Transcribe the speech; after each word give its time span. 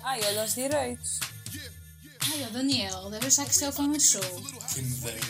Ai, 0.00 0.20
olha 0.24 0.44
os 0.44 0.54
direitos. 0.54 1.20
Ai, 2.32 2.44
o 2.44 2.50
Daniel, 2.50 3.10
deve 3.10 3.26
achar 3.26 3.44
que 3.44 3.52
isto 3.52 3.64
é 3.64 3.68
o 3.68 3.72
Fama 3.72 3.98
Show. 3.98 4.22
Quem 4.72 4.84
me 4.84 4.96
dera. 4.96 5.20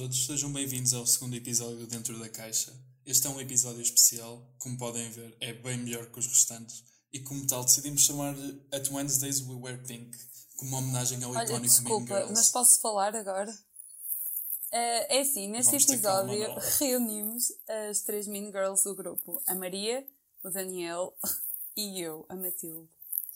Todos, 0.00 0.24
sejam 0.24 0.50
bem-vindos 0.50 0.94
ao 0.94 1.06
segundo 1.06 1.36
episódio 1.36 1.86
Dentro 1.86 2.18
da 2.18 2.26
Caixa. 2.26 2.72
Este 3.04 3.26
é 3.26 3.30
um 3.30 3.38
episódio 3.38 3.82
especial, 3.82 4.50
como 4.56 4.78
podem 4.78 5.10
ver, 5.10 5.36
é 5.40 5.52
bem 5.52 5.76
melhor 5.76 6.06
que 6.06 6.18
os 6.18 6.26
restantes, 6.26 6.82
e 7.12 7.20
como 7.20 7.46
tal 7.46 7.62
decidimos 7.64 8.06
chamar-lhe 8.06 8.66
At 8.72 8.90
Wednesdays 8.90 9.42
We 9.42 9.56
Wear 9.56 9.86
Pink, 9.86 10.16
como 10.56 10.70
uma 10.70 10.78
homenagem 10.78 11.22
ao 11.22 11.32
Olha, 11.32 11.44
icónico 11.44 11.60
Mean 11.60 11.68
desculpa, 11.68 12.14
Girls. 12.14 12.32
mas 12.32 12.48
posso 12.48 12.80
falar 12.80 13.14
agora? 13.14 13.54
Eh, 14.72 15.18
é 15.18 15.20
assim, 15.20 15.48
neste 15.48 15.70
Vamos 15.70 15.84
ter 15.84 16.00
calma, 16.00 16.34
episódio 16.34 16.62
reunimos 16.80 17.52
as 17.68 18.00
três 18.00 18.26
Mean 18.26 18.46
Girls 18.46 18.82
do 18.84 18.94
grupo: 18.94 19.42
a 19.46 19.54
Maria, 19.54 20.06
o 20.42 20.48
Daniel 20.48 21.14
e 21.76 22.00
eu, 22.00 22.24
a 22.30 22.34
Matilde. 22.34 22.88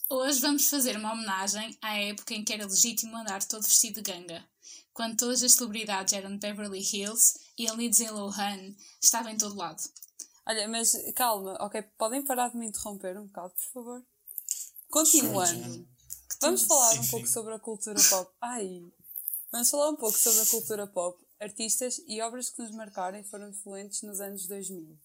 Hoje 0.09 0.39
vamos 0.39 0.67
fazer 0.67 0.97
uma 0.97 1.13
homenagem 1.13 1.77
à 1.79 1.99
época 1.99 2.33
em 2.33 2.43
que 2.43 2.53
era 2.53 2.65
legítimo 2.65 3.15
andar 3.15 3.43
todo 3.43 3.61
vestido 3.61 4.01
de 4.01 4.11
ganga, 4.11 4.43
quando 4.95 5.17
todas 5.17 5.43
as 5.43 5.51
celebridades 5.51 6.13
eram 6.13 6.31
de 6.31 6.37
Beverly 6.37 6.79
Hills 6.79 7.37
e 7.59 7.67
a 7.67 7.73
Lindsay 7.73 8.09
Lohan 8.09 8.73
estava 8.99 9.29
em 9.29 9.37
todo 9.37 9.55
lado. 9.55 9.83
Olha, 10.47 10.67
mas 10.69 10.93
calma, 11.13 11.53
ok? 11.59 11.81
Podem 11.97 12.23
parar 12.23 12.49
de 12.49 12.57
me 12.57 12.67
interromper 12.67 13.19
um 13.19 13.27
bocado, 13.27 13.53
por 13.53 13.73
favor? 13.73 14.05
Continuando. 14.89 15.85
Vamos 16.41 16.63
falar 16.63 16.93
um 16.93 16.99
Enfim. 16.99 17.11
pouco 17.11 17.27
sobre 17.27 17.53
a 17.53 17.59
cultura 17.59 18.01
pop. 18.09 18.31
Ai! 18.41 18.89
Vamos 19.51 19.69
falar 19.69 19.89
um 19.89 19.95
pouco 19.97 20.17
sobre 20.17 20.39
a 20.39 20.45
cultura 20.45 20.87
pop, 20.87 21.21
artistas 21.41 22.01
e 22.07 22.21
obras 22.21 22.49
que 22.49 22.61
nos 22.61 22.71
marcaram 22.71 23.19
e 23.19 23.23
foram 23.23 23.49
influentes 23.49 24.01
nos 24.01 24.21
anos 24.21 24.47
2000. 24.47 24.97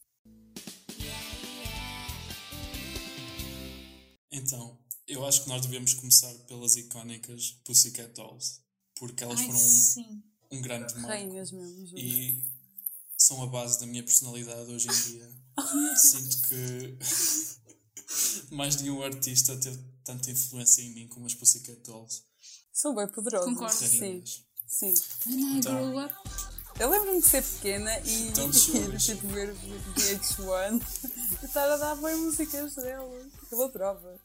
Então, 4.30 4.78
eu 5.08 5.27
acho 5.27 5.42
que 5.42 5.48
nós 5.48 5.62
devemos 5.62 5.94
começar 5.94 6.33
pelas 6.46 6.77
icónicas 6.77 7.61
Pussycat 7.64 8.12
Dolls, 8.12 8.61
porque 9.00 9.24
elas 9.24 9.40
Ai, 9.40 9.46
foram 9.46 9.58
sim. 9.58 10.22
um, 10.52 10.58
um 10.58 10.62
grande 10.62 10.92
marco 10.94 11.08
Rainhas 11.08 11.50
mesmo, 11.50 11.86
juro. 11.86 11.98
e 11.98 12.44
são 13.18 13.42
a 13.42 13.46
base 13.48 13.80
da 13.80 13.86
minha 13.86 14.04
personalidade 14.04 14.70
hoje 14.70 14.86
em 14.88 15.12
dia. 15.12 15.30
Sinto 15.96 16.42
que 16.48 16.98
mais 18.54 18.76
nenhum 18.76 19.02
artista 19.02 19.56
teve 19.56 19.78
tanta 20.04 20.30
influência 20.30 20.82
em 20.82 20.90
mim 20.94 21.08
como 21.08 21.26
as 21.26 21.34
Pussycat 21.34 21.80
Dolls. 21.82 22.22
São 22.72 22.94
bem 22.94 23.08
poderosas. 23.08 23.48
Concordo. 23.52 23.74
Sim, 23.74 23.98
Rainhas. 23.98 24.44
sim. 24.68 24.94
When 25.26 25.38
I 25.38 25.58
Então. 25.58 25.90
grew 25.92 26.04
up. 26.04 26.14
Eu 26.78 26.88
lembro-me 26.88 27.20
de 27.20 27.26
ser 27.28 27.42
pequena 27.42 27.98
e 28.06 28.30
Don't 28.32 28.56
e 28.56 28.60
chores. 28.60 29.02
de 29.02 29.14
tipo, 29.16 29.26
ver 29.28 29.54
VH1 29.54 30.80
e 31.42 31.44
estar 31.46 31.68
a 31.70 31.76
dar 31.76 31.94
bem 31.96 32.16
músicas 32.16 32.74
delas. 32.76 33.26
Eu 33.50 33.62
adorava. 33.64 34.18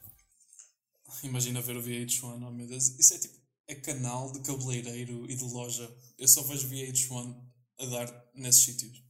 Imagina 1.22 1.60
ver 1.60 1.76
o 1.76 1.82
VH1, 1.82 2.46
oh 2.46 2.50
meu 2.50 2.66
Deus. 2.66 2.88
Isso 2.98 3.14
é 3.14 3.18
tipo, 3.18 3.36
é 3.68 3.74
canal 3.74 4.30
de 4.32 4.40
cabeleireiro 4.40 5.28
e 5.30 5.34
de 5.34 5.44
loja. 5.44 5.90
Eu 6.18 6.28
só 6.28 6.42
vejo 6.42 6.68
VH1 6.68 7.44
a 7.78 7.86
dar 7.86 8.24
nesses 8.34 8.62
sítios. 8.62 9.02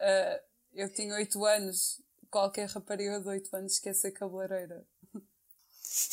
Ah, 0.00 0.40
eu 0.72 0.92
tinha 0.92 1.14
8 1.14 1.44
anos. 1.44 2.00
Qualquer 2.30 2.68
rapariga 2.68 3.20
de 3.20 3.28
8 3.28 3.56
anos 3.56 3.78
quer 3.78 3.94
ser 3.94 4.12
cabeleireira. 4.12 4.86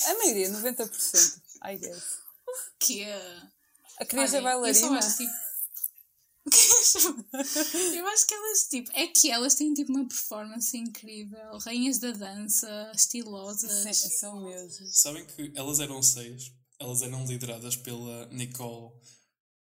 A 0.05 0.13
maioria, 0.19 0.49
90%, 0.49 1.41
I 1.65 1.77
guess. 1.77 2.19
Que 2.79 3.03
é. 3.03 3.15
A 3.99 4.05
Olha, 4.13 4.37
Eu 4.37 4.43
bailarina. 4.43 4.99
tipo. 4.99 5.33
eu 7.95 8.07
acho 8.07 8.27
que 8.27 8.33
elas, 8.33 8.67
tipo, 8.69 8.91
é 8.93 9.07
que 9.07 9.31
elas 9.31 9.55
têm 9.55 9.73
tipo 9.73 9.91
uma 9.91 10.07
performance 10.07 10.75
incrível, 10.77 11.57
rainhas 11.59 11.99
da 11.99 12.11
dança, 12.11 12.91
estilosas. 12.93 13.71
Sim, 13.71 14.09
são 14.09 14.43
mesmo. 14.43 14.85
Sabem 14.87 15.25
que 15.25 15.53
elas 15.55 15.79
eram 15.79 16.01
seis. 16.03 16.51
Elas 16.79 17.01
eram 17.01 17.25
lideradas 17.25 17.75
pela 17.75 18.27
Nicole 18.27 18.91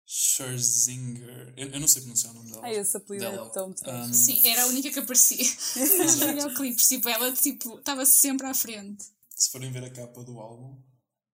Scherzinger. 0.07 1.53
Eu, 1.57 1.71
eu 1.71 1.81
não 1.81 1.89
sei 1.89 2.03
pronunciar 2.03 2.33
o 2.33 2.37
nome 2.37 2.51
dela. 2.51 2.63
Ai, 2.65 2.77
esse 2.77 2.97
apelido 2.97 3.25
dela. 3.25 3.49
é 3.49 3.51
tão. 3.51 3.75
Um, 3.87 4.15
Sim, 4.15 4.47
era 4.47 4.63
a 4.63 4.67
única 4.67 4.91
que 4.91 4.99
aparecia 5.01 5.37
nos 5.77 6.15
videoclipes. 6.15 6.89
Tipo, 6.89 7.09
ela 7.09 7.33
tipo, 7.33 7.79
estava 7.79 8.07
sempre 8.07 8.47
à 8.47 8.55
frente. 8.55 9.05
se 9.35 9.51
forem 9.51 9.73
ver 9.73 9.85
a 9.85 9.91
capa 9.91 10.23
do 10.23 10.39
álbum, 10.39 10.81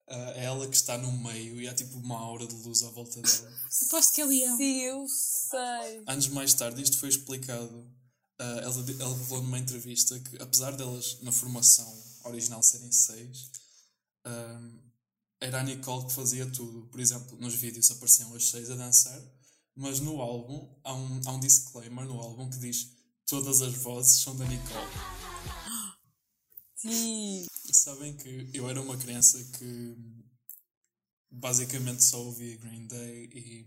ah, 0.08 0.32
é 0.34 0.44
ela 0.44 0.66
que 0.66 0.76
está 0.76 0.96
no 0.96 1.12
meio 1.12 1.60
e 1.60 1.68
há 1.68 1.74
tipo 1.74 1.98
uma 1.98 2.18
aura 2.18 2.46
de 2.46 2.54
luz 2.54 2.82
à 2.82 2.90
volta 2.90 3.20
dela. 3.20 3.52
Aposto 3.86 4.14
que 4.14 4.20
é 4.22 4.24
leão. 4.24 4.56
Sim, 4.56 4.80
eu 4.80 5.06
sei. 5.08 6.02
Anos 6.06 6.28
mais 6.28 6.54
tarde 6.54 6.82
isto 6.82 6.98
foi 6.98 7.10
explicado. 7.10 7.90
Ah, 8.38 8.60
ela, 8.62 8.74
ela 9.00 9.16
revelou 9.16 9.42
numa 9.42 9.58
entrevista 9.58 10.18
que 10.18 10.42
apesar 10.42 10.76
delas 10.76 11.18
na 11.20 11.30
formação 11.30 12.02
original 12.24 12.62
serem 12.62 12.90
seis, 12.90 13.50
ahm, 14.24 14.91
era 15.42 15.60
a 15.60 15.62
Nicole 15.64 16.06
que 16.06 16.12
fazia 16.12 16.46
tudo. 16.50 16.86
Por 16.86 17.00
exemplo, 17.00 17.36
nos 17.38 17.54
vídeos 17.54 17.90
apareciam 17.90 18.32
as 18.34 18.48
seis 18.48 18.70
a 18.70 18.76
dançar, 18.76 19.20
mas 19.74 19.98
no 19.98 20.20
álbum 20.20 20.72
há 20.84 20.94
um, 20.94 21.20
há 21.26 21.32
um 21.32 21.40
disclaimer 21.40 22.06
no 22.06 22.20
álbum 22.20 22.48
que 22.48 22.58
diz 22.58 22.92
todas 23.26 23.60
as 23.60 23.74
vozes 23.74 24.22
são 24.22 24.36
da 24.36 24.44
Nicole. 24.44 24.86
Sim. 26.76 27.46
Sabem 27.72 28.16
que 28.16 28.50
eu 28.54 28.68
era 28.68 28.80
uma 28.80 28.96
criança 28.96 29.42
que 29.58 29.96
basicamente 31.30 32.04
só 32.04 32.22
ouvia 32.22 32.56
Green 32.58 32.86
Day 32.86 33.30
e 33.32 33.66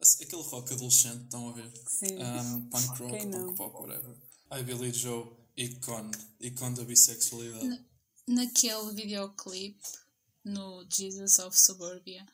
assim, 0.00 0.24
aquele 0.24 0.42
rock 0.42 0.74
adolescente, 0.74 1.24
estão 1.24 1.48
a 1.48 1.52
ver? 1.52 1.72
Sim. 1.86 2.18
Um, 2.18 2.68
punk 2.68 2.86
rock, 2.88 3.18
Quem 3.18 3.30
punk 3.30 3.56
pop, 3.56 3.82
whatever. 3.82 4.16
I 4.50 4.62
Billy 4.62 4.92
Joe, 4.92 5.26
icon, 5.56 6.10
icon 6.40 6.74
da 6.74 6.84
bissexualidade. 6.84 7.82
Naquele 8.26 8.92
videoclipe 8.92 10.01
no 10.44 10.84
Jesus 10.88 11.38
of 11.38 11.58
Suburbia, 11.58 12.26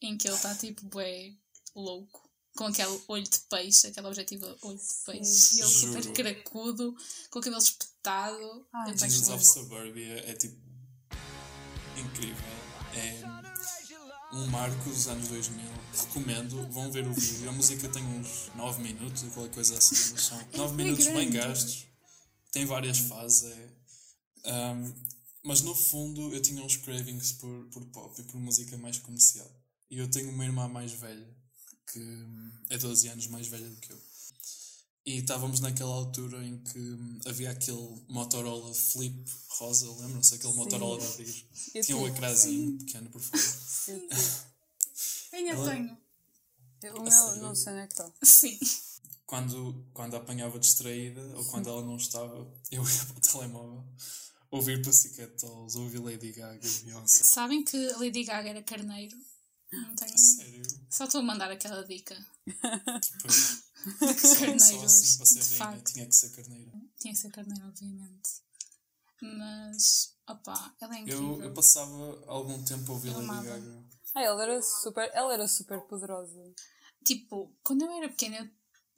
em 0.00 0.16
que 0.16 0.28
ele 0.28 0.36
está 0.36 0.54
tipo 0.54 0.84
bué 0.86 1.32
louco, 1.74 2.28
com 2.56 2.64
aquele 2.64 3.00
olho 3.08 3.24
de 3.24 3.38
peixe, 3.50 3.86
aquele 3.86 4.06
objetivo 4.06 4.46
olho 4.62 4.78
de 4.78 4.94
peixe, 5.04 5.56
e 5.56 5.60
ele 5.60 5.70
Juro. 5.70 5.92
super 6.02 6.12
cracudo, 6.12 6.96
com 7.30 7.38
o 7.38 7.42
cabelo 7.42 7.62
espetado. 7.62 8.66
Ai, 8.72 8.96
Jesus 8.98 9.28
of 9.28 9.44
Suburbia 9.44 10.28
é 10.28 10.34
tipo 10.34 10.56
incrível. 11.96 12.58
É 12.94 13.38
um 14.32 14.46
marco 14.48 14.88
dos 14.88 15.06
anos 15.08 15.28
2000. 15.28 15.64
Recomendo, 15.92 16.68
vão 16.70 16.90
ver 16.90 17.06
o 17.06 17.12
vídeo. 17.12 17.48
A 17.48 17.52
música 17.52 17.88
tem 17.88 18.04
uns 18.04 18.50
9 18.54 18.82
minutos 18.82 19.22
ou 19.24 19.30
qualquer 19.30 19.54
coisa 19.54 19.78
assim, 19.78 20.12
mas 20.12 20.22
são 20.22 20.38
9 20.54 20.76
bem 20.76 20.86
minutos 20.86 21.06
bem 21.06 21.30
grande. 21.30 21.38
gastos. 21.38 21.86
Tem 22.52 22.64
várias 22.66 22.98
fases. 22.98 23.56
É, 24.44 24.52
um, 24.52 24.94
mas 25.44 25.62
no 25.62 25.74
fundo 25.74 26.34
eu 26.34 26.40
tinha 26.42 26.62
uns 26.62 26.76
cravings 26.76 27.32
por, 27.32 27.66
por 27.70 27.84
pop 27.86 28.20
e 28.20 28.24
por 28.24 28.38
música 28.40 28.76
mais 28.78 28.98
comercial. 28.98 29.50
E 29.90 29.98
eu 29.98 30.10
tenho 30.10 30.30
uma 30.30 30.44
irmã 30.44 30.68
mais 30.68 30.92
velha, 30.92 31.28
que 31.92 31.98
hum, 31.98 32.52
é 32.68 32.76
12 32.78 33.08
anos 33.08 33.26
mais 33.28 33.46
velha 33.46 33.68
do 33.68 33.76
que 33.76 33.92
eu. 33.92 33.98
E 35.06 35.18
estávamos 35.20 35.60
naquela 35.60 35.94
altura 35.94 36.44
em 36.44 36.58
que 36.58 36.78
hum, 36.78 37.18
havia 37.26 37.50
aquele 37.50 38.04
Motorola 38.08 38.74
Flip 38.74 39.24
rosa, 39.48 39.90
lembram-se? 39.92 40.34
Aquele 40.34 40.52
Motorola 40.52 41.00
de 41.00 41.06
abrir. 41.06 41.48
Eu 41.74 41.84
Tinha 41.84 41.96
um 41.96 42.08
ecrãzinho 42.08 42.78
pequeno 42.78 43.08
por 43.08 43.20
fora. 43.22 43.42
Eu 43.88 44.00
tive. 44.06 44.48
Ainda 45.32 45.50
Ela- 45.52 45.70
tenho. 45.70 45.98
O 46.94 47.02
meu 47.02 47.36
não 47.36 47.54
sei 47.54 47.72
onde 47.72 47.82
é 47.82 47.86
que 47.86 47.92
está. 47.94 48.12
Sim. 48.22 48.58
Quando, 49.26 49.84
quando 49.92 50.14
a 50.14 50.18
apanhava 50.18 50.58
distraída 50.58 51.20
ou 51.36 51.44
quando 51.46 51.68
ela 51.68 51.82
não 51.84 51.96
estava, 51.96 52.36
eu 52.70 52.82
ia 52.82 53.04
para 53.06 53.16
o 53.16 53.20
telemóvel 53.20 53.84
ouvir 54.50 54.82
Pussycat 54.82 55.30
Dolls, 55.40 55.78
ouvir 55.78 55.98
Lady 55.98 56.32
Gaga 56.32 56.66
e 56.66 56.84
Beyoncé. 56.84 57.24
Sabem 57.24 57.64
que 57.64 57.76
Lady 57.94 58.24
Gaga 58.24 58.48
era 58.50 58.62
carneiro? 58.62 59.16
Não 59.72 59.94
tenho. 59.94 60.18
Sério. 60.18 60.62
Só 60.90 61.04
estou 61.04 61.20
a 61.20 61.24
mandar 61.24 61.50
aquela 61.50 61.84
dica. 61.84 62.16
Pois, 63.20 63.64
só, 64.60 64.84
assim 64.84 65.16
para 65.18 65.26
ser 65.26 65.40
de 65.40 65.58
rainha 65.58 65.76
facto. 65.76 65.92
tinha 65.92 66.06
que 66.06 66.14
ser 66.14 66.30
carneira. 66.30 66.72
Tinha 66.98 67.12
que 67.12 67.20
ser 67.20 67.30
carneiro, 67.30 67.66
obviamente. 67.68 68.30
Mas, 69.20 70.16
opá, 70.28 70.74
ela 70.80 70.96
é 70.96 71.00
incrível. 71.00 71.38
Eu, 71.40 71.42
eu 71.42 71.54
passava 71.54 72.24
algum 72.26 72.62
tempo 72.64 72.90
a 72.90 72.94
ouvir 72.94 73.08
Eu 73.08 73.14
Lady 73.18 73.30
amava. 73.30 73.44
Gaga. 73.46 73.84
Ah, 74.14 74.22
ela 74.22 74.42
era 74.42 74.62
super, 74.62 75.10
ela 75.12 75.34
era 75.34 75.48
super 75.48 75.80
poderosa. 75.82 76.54
Tipo, 77.04 77.54
quando 77.62 77.82
eu 77.82 77.92
era 77.92 78.08
pequena, 78.08 78.36
eu 78.38 78.50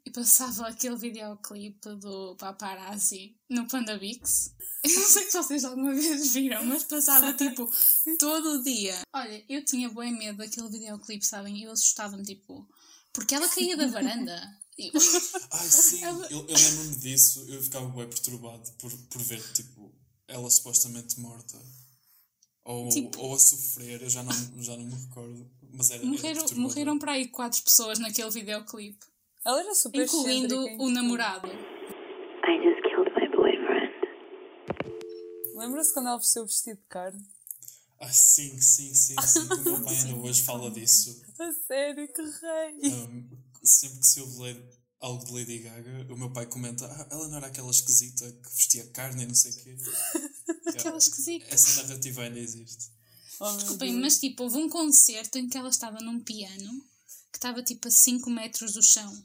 e 0.05 0.11
passava 0.11 0.67
aquele 0.69 0.97
videoclipe 0.97 1.95
do 1.97 2.37
Paparazzi 2.37 3.37
no 3.49 3.67
Panda 3.69 3.99
Bix. 3.99 4.55
Eu 4.83 4.95
não 4.95 5.07
sei 5.09 5.31
se 5.31 5.37
vocês 5.37 5.65
alguma 5.65 5.93
vez 5.95 6.33
viram, 6.33 6.65
mas 6.65 6.85
passava 6.85 7.33
tipo 7.35 7.71
todo 8.19 8.59
o 8.59 8.63
dia. 8.63 8.99
Olha, 9.15 9.45
eu 9.49 9.65
tinha 9.65 9.89
bem 9.91 10.13
medo 10.17 10.39
daquele 10.39 10.69
videoclipe, 10.71 11.25
sabem? 11.25 11.63
Eu 11.63 11.73
assustava-me, 11.73 12.23
tipo, 12.25 12.67
porque 13.13 13.35
ela 13.35 13.49
caía 13.49 13.77
da 13.77 13.87
varanda. 13.89 14.59
E- 14.79 14.91
Ai, 15.53 15.69
sim, 15.69 16.03
eu, 16.03 16.25
eu 16.25 16.41
lembro-me 16.47 16.97
disso. 16.97 17.45
Eu 17.49 17.63
ficava 17.63 17.87
bem 17.89 18.09
perturbado 18.09 18.71
por, 18.79 18.91
por 19.09 19.23
ver, 19.23 19.43
tipo, 19.53 19.95
ela 20.27 20.49
supostamente 20.51 21.21
morta. 21.21 21.59
Ou, 22.65 22.89
Tipo- 22.89 23.19
ou 23.21 23.35
a 23.35 23.39
sofrer, 23.39 24.01
eu 24.03 24.09
já 24.11 24.23
não, 24.23 24.33
já 24.63 24.77
não 24.77 24.85
me 24.85 24.95
recordo. 24.95 25.51
Mas 25.73 25.91
era, 25.91 25.99
era 26.01 26.07
Morreram, 26.09 26.35
perturbador. 26.41 26.59
morreram 26.59 26.99
para 26.99 27.13
aí 27.13 27.29
quatro 27.29 27.63
pessoas 27.63 27.99
naquele 27.99 28.31
videoclipe, 28.31 29.05
Ela 29.45 29.61
era 29.61 29.75
super 29.75 30.05
incluindo 30.05 30.55
excêntrica 30.55 30.83
o 30.83 30.91
namorado. 30.91 31.49
I 31.49 32.59
just 32.63 32.83
killed 32.83 33.11
my 33.17 33.27
boyfriend. 33.35 33.91
Lembra-se 35.57 35.95
quando 35.95 36.09
ela 36.09 36.19
vestiu 36.19 36.43
o 36.43 36.47
vestido 36.47 36.77
de 36.77 36.87
carne? 36.89 37.27
Ah, 37.99 38.13
sim, 38.13 38.61
sim, 38.61 38.95
sim, 38.95 39.15
sim. 39.19 39.41
O 39.41 39.63
meu 39.63 39.83
pai 39.83 39.97
ainda 39.97 40.17
hoje 40.17 40.43
fala 40.43 40.71
disso. 40.71 41.23
A 41.39 41.53
sério, 41.67 42.07
que 42.13 42.23
rei! 42.23 42.93
Um, 42.93 43.31
sempre 43.65 44.01
que 44.01 44.07
se 44.07 44.21
ouve 44.21 44.43
ler 44.43 44.81
algo 45.01 45.25
de 45.25 45.33
Lady 45.33 45.59
Gaga, 45.59 46.07
o 46.13 46.17
meu 46.19 46.31
pai 46.33 46.45
comenta: 46.45 46.85
ah, 46.87 47.09
ela 47.11 47.29
não 47.29 47.39
era 47.39 47.47
aquela 47.47 47.71
esquisita 47.71 48.31
que 48.31 48.55
vestia 48.55 48.87
carne 48.89 49.23
e 49.23 49.27
não 49.27 49.35
sei 49.35 49.53
o 49.53 49.57
quê. 49.57 49.77
Aquela 50.69 50.99
esquisita. 50.99 51.47
Essa 51.49 51.83
narrativa 51.83 52.23
ainda 52.23 52.39
existe. 52.39 52.91
Oh, 53.41 53.51
Desculpem, 53.53 53.95
mas 53.95 54.21
tipo, 54.21 54.43
houve 54.43 54.59
um 54.59 54.69
concerto 54.69 55.39
em 55.39 55.49
que 55.49 55.57
ela 55.57 55.71
estava 55.71 55.99
num 56.01 56.21
piano 56.21 56.90
que 57.31 57.39
estava 57.39 57.63
tipo 57.63 57.89
a 57.89 57.91
5 57.91 58.29
metros 58.31 58.73
do 58.73 58.83
chão. 58.83 59.25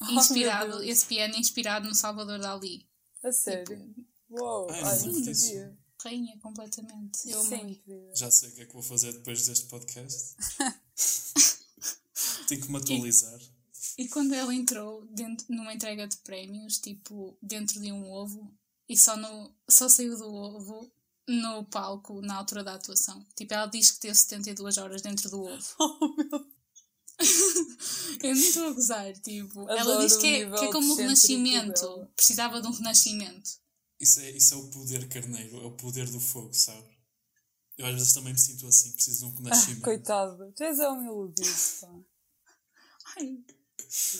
Oh, 0.00 0.04
Inspirado, 0.12 0.78
Deus. 0.78 0.82
esse 0.88 1.06
piano 1.06 1.34
é 1.34 1.38
inspirado 1.38 1.88
no 1.88 1.94
Salvador 1.94 2.38
Dali. 2.38 2.88
A 3.22 3.32
sério? 3.32 3.94
Uou! 4.30 4.70
Ai, 4.70 4.82
não 4.82 5.34
sabia. 5.34 5.78
Rainha 6.00 6.38
completamente. 6.38 7.28
Eu 7.28 7.44
incrível. 7.44 8.12
Já 8.14 8.30
sei 8.30 8.50
o 8.50 8.54
que 8.54 8.60
é 8.62 8.66
que 8.66 8.72
vou 8.72 8.82
fazer 8.82 9.12
depois 9.12 9.46
deste 9.46 9.66
podcast. 9.66 10.36
Tenho 12.46 12.60
que 12.60 12.70
me 12.70 12.78
atualizar. 12.78 13.40
E 13.98 14.08
quando 14.08 14.32
ela 14.32 14.54
entrou 14.54 15.04
dentro, 15.06 15.44
numa 15.48 15.74
entrega 15.74 16.06
de 16.06 16.16
prémios, 16.18 16.78
tipo, 16.78 17.36
dentro 17.42 17.80
de 17.80 17.90
um 17.90 18.08
ovo, 18.08 18.56
e 18.88 18.96
só, 18.96 19.16
no, 19.16 19.52
só 19.68 19.88
saiu 19.88 20.16
do 20.16 20.32
ovo 20.32 20.90
no 21.26 21.64
palco 21.64 22.22
na 22.22 22.36
altura 22.36 22.62
da 22.62 22.74
atuação. 22.74 23.26
Tipo, 23.36 23.54
ela 23.54 23.66
diz 23.66 23.90
que 23.90 24.00
teve 24.00 24.14
72 24.14 24.78
horas 24.78 25.02
dentro 25.02 25.28
do 25.28 25.42
ovo. 25.42 25.66
Oh, 25.80 26.14
meu 26.16 26.57
Eu 28.22 28.34
não 28.34 28.42
estou 28.42 28.68
a 28.68 28.72
gozar, 28.72 29.12
tipo. 29.20 29.68
ela 29.68 29.80
Adoro 29.80 30.04
diz 30.06 30.16
o 30.16 30.20
que 30.20 30.26
é, 30.26 30.50
que 30.50 30.64
é 30.64 30.72
como 30.72 30.92
o 30.92 30.96
renascimento. 30.96 32.08
Precisava 32.16 32.60
de 32.60 32.68
um 32.68 32.72
renascimento. 32.72 33.50
Isso 34.00 34.20
é, 34.20 34.30
isso 34.30 34.54
é 34.54 34.56
o 34.56 34.68
poder 34.70 35.08
carneiro, 35.08 35.56
é 35.60 35.66
o 35.66 35.72
poder 35.72 36.08
do 36.10 36.20
fogo, 36.20 36.52
sabe? 36.54 36.86
Eu 37.76 37.86
às 37.86 37.94
vezes 37.94 38.12
também 38.12 38.32
me 38.32 38.38
sinto 38.40 38.66
assim, 38.66 38.92
preciso 38.92 39.18
de 39.20 39.24
um 39.26 39.28
Ah, 39.28 39.38
renascimento. 39.42 39.82
coitado, 39.82 40.52
tu 40.56 40.62
és 40.64 40.78
um 40.80 41.04
iludido, 41.04 41.48
pá. 41.80 41.88
Ai. 43.18 43.38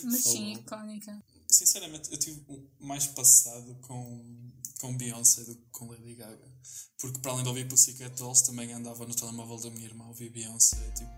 Mas 0.03 0.23
sim, 0.23 0.55
Oh. 0.55 0.59
icónica. 0.59 1.23
Sinceramente, 1.51 2.11
eu 2.11 2.17
tive 2.17 2.43
mais 2.79 3.07
passado 3.07 3.75
com, 3.81 4.51
com 4.79 4.95
Beyoncé 4.97 5.43
do 5.43 5.55
que 5.55 5.65
com 5.71 5.87
Lady 5.89 6.15
Gaga. 6.15 6.51
Porque 6.97 7.19
para 7.19 7.31
além 7.31 7.43
de 7.43 7.49
ouvir 7.49 7.67
Pussycat 7.67 8.15
Dolls, 8.17 8.45
também 8.45 8.71
andava 8.73 9.05
no 9.05 9.15
telemóvel 9.15 9.57
da 9.59 9.69
minha 9.71 9.85
irmã 9.85 10.05
a 10.05 10.09
ouvir 10.09 10.29
Beyoncé, 10.29 10.91
tipo, 10.91 11.11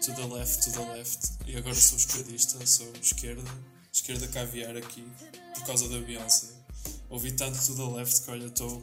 to 0.00 0.12
the 0.14 0.26
left, 0.26 0.62
to 0.64 0.70
the 0.72 0.84
left. 0.92 1.38
E 1.46 1.56
agora 1.56 1.74
sou 1.74 1.96
esquerdista, 1.96 2.64
sou 2.66 2.92
esquerda, 3.00 3.50
esquerda 3.92 4.28
caviar 4.28 4.76
aqui, 4.76 5.04
por 5.54 5.66
causa 5.66 5.88
da 5.88 5.98
Beyoncé. 6.00 6.54
Ouvi 7.08 7.32
tanto 7.32 7.58
to 7.64 7.74
the 7.74 7.96
left 7.96 8.22
que 8.22 8.30
olha, 8.30 8.46
estou 8.46 8.82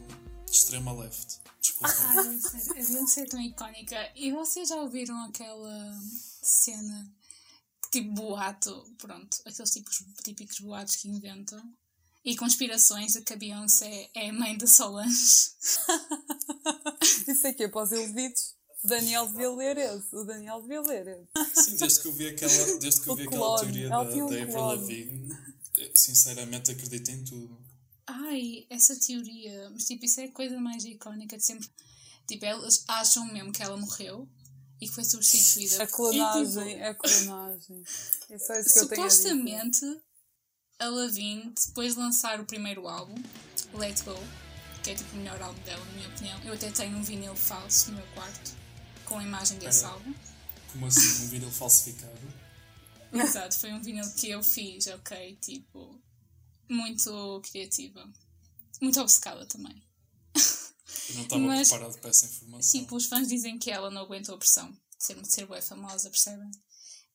extrema 0.50 0.92
left. 0.92 1.40
Desculpa. 1.60 1.94
Ai, 1.98 2.38
sério, 2.38 2.82
a 2.82 2.86
Beyoncé 2.86 3.20
é 3.22 3.26
tão 3.26 3.40
icónica. 3.40 4.12
E 4.14 4.32
vocês 4.32 4.68
já 4.68 4.76
ouviram 4.76 5.18
aquela 5.24 6.00
cena, 6.42 7.12
tipo 7.90 8.12
boato, 8.12 8.94
pronto, 8.98 9.38
aqueles 9.44 9.70
tipos, 9.70 10.04
típicos 10.22 10.60
boatos 10.60 10.96
que 10.96 11.08
inventam? 11.08 11.62
E 12.24 12.36
conspirações 12.36 13.12
de 13.12 13.20
que 13.20 13.34
a 13.34 13.36
Beyoncé 13.36 14.10
é 14.14 14.30
a 14.30 14.32
mãe 14.32 14.56
da 14.56 14.66
Solange. 14.66 15.52
Isso 17.28 17.46
aqui 17.46 17.64
é 17.64 17.68
para 17.68 17.82
os 17.82 17.92
iludidos. 17.92 18.54
O 18.84 18.86
Daniel 18.86 19.26
devia 19.28 19.50
ler 19.50 19.78
esse. 19.78 20.14
O 20.14 20.24
Daniel 20.24 20.60
devia 20.60 20.82
ler 20.82 21.26
esse. 21.34 21.64
Sim, 21.64 21.76
desde 21.76 22.02
que 22.02 22.08
eu 22.08 22.12
vi 22.12 22.28
aquela, 22.28 22.52
desde 22.78 23.00
que 23.00 23.08
eu 23.08 23.16
vi 23.16 23.22
aquela 23.22 23.60
teoria 23.60 23.88
da, 23.88 24.00
um 24.00 24.04
da 24.04 24.42
Avril. 24.42 24.60
Lavigne, 24.60 25.36
eu, 25.78 25.90
sinceramente 25.96 26.70
acredito 26.70 27.10
em 27.10 27.24
tudo. 27.24 27.64
Ai, 28.06 28.66
essa 28.68 28.94
teoria, 29.00 29.70
mas 29.70 29.86
tipo, 29.86 30.04
isso 30.04 30.20
é 30.20 30.24
a 30.24 30.32
coisa 30.32 30.60
mais 30.60 30.84
icónica 30.84 31.38
de 31.38 31.46
sempre. 31.46 31.66
Tipo, 32.28 32.44
elas 32.44 32.84
acham 32.86 33.24
mesmo 33.32 33.52
que 33.52 33.62
ela 33.62 33.76
morreu 33.78 34.28
e 34.78 34.86
que 34.86 34.94
foi 34.94 35.04
substituída. 35.04 35.82
A 35.82 35.86
clonagem, 35.86 36.72
E, 36.72 36.74
tipo, 36.74 36.84
a 36.84 36.94
clonagem. 36.94 37.84
É 38.28 38.38
só 38.38 38.54
isso 38.54 38.74
que 38.74 38.78
eu 38.80 38.88
tenho 38.88 39.06
a. 39.06 39.10
Supostamente, 39.10 40.02
a 40.78 40.88
Lavigne, 40.88 41.54
depois 41.66 41.94
de 41.94 42.00
lançar 42.00 42.38
o 42.38 42.44
primeiro 42.44 42.86
álbum, 42.86 43.14
Let 43.72 44.02
Go, 44.04 44.14
que 44.82 44.90
é 44.90 44.94
tipo 44.94 45.14
o 45.14 45.16
melhor 45.16 45.40
álbum 45.40 45.62
dela, 45.62 45.82
na 45.86 45.92
minha 45.92 46.08
opinião, 46.08 46.38
eu 46.44 46.52
até 46.52 46.70
tenho 46.70 46.98
um 46.98 47.02
vinil 47.02 47.34
falso 47.34 47.90
no 47.90 47.96
meu 47.96 48.06
quarto 48.08 48.63
com 49.14 49.20
a 49.20 49.22
imagem 49.22 49.58
desse 49.58 49.78
Espera. 49.78 49.92
álbum. 49.94 50.12
Como 50.72 50.86
assim, 50.86 51.24
um 51.24 51.28
vinil 51.28 51.50
falsificado? 51.52 52.34
Exato, 53.14 53.56
foi 53.60 53.72
um 53.72 53.80
vinil 53.80 54.10
que 54.14 54.28
eu 54.30 54.42
fiz, 54.42 54.88
ok? 54.88 55.36
Tipo, 55.40 56.02
muito 56.68 57.40
criativa. 57.48 58.12
Muito 58.82 59.00
obcecada 59.00 59.46
também. 59.46 59.80
Eu 61.10 61.14
não 61.14 61.22
estava 61.22 61.42
Mas- 61.42 61.68
preparado 61.68 61.98
para 62.00 62.10
essa 62.10 62.26
informação. 62.26 62.80
Tipo, 62.80 62.96
os 62.96 63.06
fãs 63.06 63.28
dizem 63.28 63.56
que 63.56 63.70
ela 63.70 63.88
não 63.88 64.02
aguentou 64.02 64.34
a 64.34 64.38
pressão 64.38 64.72
de 64.72 64.78
ser, 65.04 65.20
de 65.22 65.32
ser 65.32 65.46
bem 65.46 65.62
famosa, 65.62 66.10
percebem? 66.10 66.50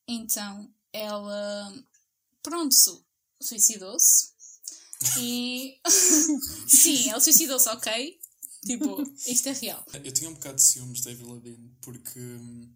Então, 0.08 0.72
ela, 0.92 1.74
pronto, 2.42 2.74
su- 2.74 3.04
suicidou-se. 3.42 4.30
E. 5.18 5.78
Sim, 6.66 7.10
ela 7.10 7.20
suicidou-se, 7.20 7.68
ok? 7.68 8.18
Tipo, 8.64 9.02
isto 9.26 9.48
é 9.48 9.52
real. 9.52 9.84
Eu 10.04 10.12
tinha 10.12 10.28
um 10.30 10.34
bocado 10.34 10.56
de 10.56 10.62
ciúmes 10.62 11.00
da 11.02 11.10
Avril 11.10 11.34
Lavigne 11.34 11.76
porque 11.80 12.20
hum, 12.20 12.74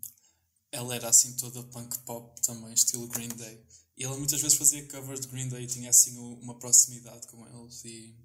ela 0.73 0.95
era 0.95 1.09
assim 1.09 1.37
toda 1.37 1.63
punk 1.65 1.99
pop 2.01 2.41
também, 2.43 2.73
estilo 2.73 3.07
Green 3.09 3.29
Day. 3.29 3.63
E 3.97 4.05
ela 4.05 4.17
muitas 4.17 4.41
vezes 4.41 4.59
fazia 4.59 4.87
covers 4.89 5.21
de 5.21 5.29
Green 5.29 5.49
Day 5.49 5.65
e 5.65 5.67
tinha 5.69 5.91
assim 5.91 6.17
uma 6.19 6.59
proximidade 6.59 7.27
com 7.29 7.47
eles 7.47 7.85
e 7.85 8.17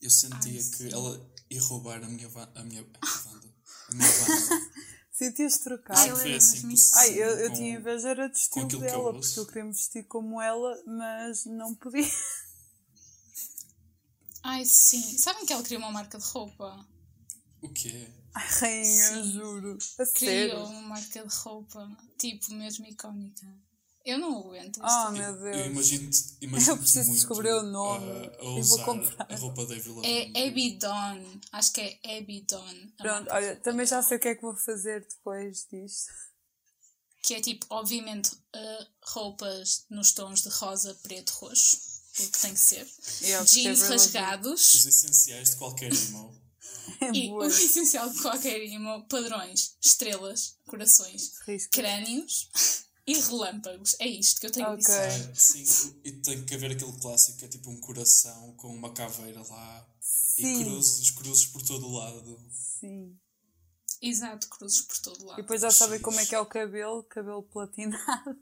eu 0.00 0.10
sentia 0.10 0.60
Ai, 0.60 0.70
que 0.76 0.88
ela 0.92 1.32
ia 1.50 1.62
roubar 1.62 2.02
a 2.02 2.08
minha, 2.08 2.28
a 2.54 2.62
minha 2.62 2.82
banda. 2.82 3.54
A 3.88 3.92
minha 3.94 4.08
banda. 4.18 4.72
Sentias 5.12 5.58
trocar. 5.58 5.96
Ai, 5.96 6.10
eu 6.10 6.36
assim 6.36 6.74
Ai, 6.94 7.10
eu, 7.14 7.38
eu 7.38 7.48
com- 7.48 7.56
tinha 7.56 7.78
inveja 7.78 8.08
era 8.10 8.28
do 8.28 8.34
estilo 8.34 8.66
aquilo 8.66 8.82
que 8.82 8.86
eu 8.86 8.90
dela, 8.90 9.12
ouço. 9.16 9.28
porque 9.28 9.40
eu 9.40 9.46
queria 9.46 9.64
me 9.64 9.72
vestir 9.72 10.04
como 10.04 10.40
ela, 10.42 10.82
mas 10.86 11.44
não 11.46 11.74
podia. 11.74 12.06
Ai, 14.48 14.64
sim. 14.64 15.18
Sabem 15.18 15.44
que 15.44 15.52
ela 15.52 15.62
criou 15.62 15.80
uma 15.82 15.90
marca 15.90 16.18
de 16.18 16.24
roupa? 16.24 16.86
O 17.62 17.68
quê? 17.70 18.08
Ai, 18.34 18.46
rainha, 18.60 19.08
Sim. 19.24 19.32
juro. 19.32 19.78
A 19.98 20.06
Criou 20.06 20.12
sério. 20.14 20.64
uma 20.66 20.82
marca 20.82 21.26
de 21.26 21.34
roupa, 21.36 21.96
tipo, 22.18 22.52
mesmo 22.54 22.86
icónica. 22.86 23.46
Eu 24.04 24.18
não 24.18 24.38
aguento. 24.38 24.78
Ah, 24.84 25.10
isto. 25.10 25.12
meu 25.20 25.30
Eu 25.32 25.52
Deus. 25.52 25.66
imagino-te 25.66 26.36
imagino 26.40 26.70
Eu 26.72 26.78
preciso 26.78 27.08
muito 27.08 27.18
descobrir 27.18 27.52
o 27.54 27.62
nome 27.64 28.06
a, 28.08 28.40
a 28.40 28.58
e 28.58 28.62
vou 28.62 28.84
comprar. 28.84 29.26
a 29.28 29.36
roupa 29.36 29.66
da 29.66 29.74
Avril. 29.74 30.00
É 30.04 30.46
Abby 30.46 30.78
Dawn. 30.78 31.40
Acho 31.50 31.72
que 31.72 31.80
é 31.80 32.18
Abby 32.18 32.42
Dawn. 32.48 32.92
a 33.00 33.02
Pronto, 33.02 33.32
olha, 33.32 33.56
também 33.56 33.84
já 33.84 34.00
sei 34.02 34.16
o 34.16 34.20
que 34.20 34.28
é 34.28 34.34
que 34.36 34.42
vou 34.42 34.54
fazer 34.54 35.00
depois 35.00 35.66
disto. 35.72 36.12
Que 37.24 37.34
é 37.34 37.40
tipo, 37.40 37.66
obviamente, 37.70 38.28
uh, 38.32 38.86
roupas 39.02 39.86
nos 39.90 40.12
tons 40.12 40.42
de 40.42 40.50
rosa, 40.50 40.94
preto, 41.02 41.30
roxo. 41.30 41.78
Porque 42.16 42.38
tem 42.40 42.54
que 42.54 42.60
ser. 42.60 42.84
Jeans 42.84 43.56
é 43.56 43.62
verdade. 43.62 43.88
rasgados. 43.92 44.74
Os 44.74 44.86
essenciais 44.86 45.50
de 45.50 45.56
qualquer 45.56 45.92
emo. 45.92 46.34
É 47.00 47.10
E 47.12 47.26
o 47.30 47.34
boa. 47.34 47.46
essencial 47.48 48.08
de 48.08 48.22
qualquer 48.22 48.60
emo, 48.62 49.06
padrões, 49.08 49.76
estrelas, 49.84 50.56
corações, 50.68 51.32
Risco. 51.46 51.70
crânios 51.72 52.48
e 53.06 53.18
relâmpagos. 53.20 53.96
É 53.98 54.06
isto 54.06 54.40
que 54.40 54.46
eu 54.46 54.52
tenho 54.52 54.66
a 54.66 54.70
Ok. 54.70 54.78
dizer. 54.84 55.30
Ah, 55.30 55.34
sim, 55.34 56.00
e 56.04 56.12
tem 56.12 56.44
que 56.44 56.54
haver 56.54 56.70
aquele 56.72 56.92
clássico 57.00 57.38
que 57.38 57.44
é 57.44 57.48
tipo 57.48 57.70
um 57.70 57.80
coração 57.80 58.54
com 58.56 58.68
uma 58.68 58.92
caveira 58.94 59.42
lá 59.42 59.88
Sim. 60.00 60.60
e 60.60 60.64
cruzes, 60.64 61.10
cruzes 61.10 61.46
por 61.46 61.62
todo 61.62 61.86
o 61.88 61.92
lado. 61.92 62.40
Sim. 62.80 63.18
Exato, 64.00 64.48
cruzes 64.48 64.82
por 64.82 64.98
todo 65.00 65.22
E 65.22 65.24
lado. 65.26 65.36
depois 65.42 65.62
já 65.62 65.70
sabem 65.72 66.00
como 66.00 66.20
é 66.20 66.24
que 66.24 66.34
é 66.36 66.40
o 66.40 66.46
cabelo, 66.46 67.02
cabelo 67.04 67.42
platinado. 67.42 68.38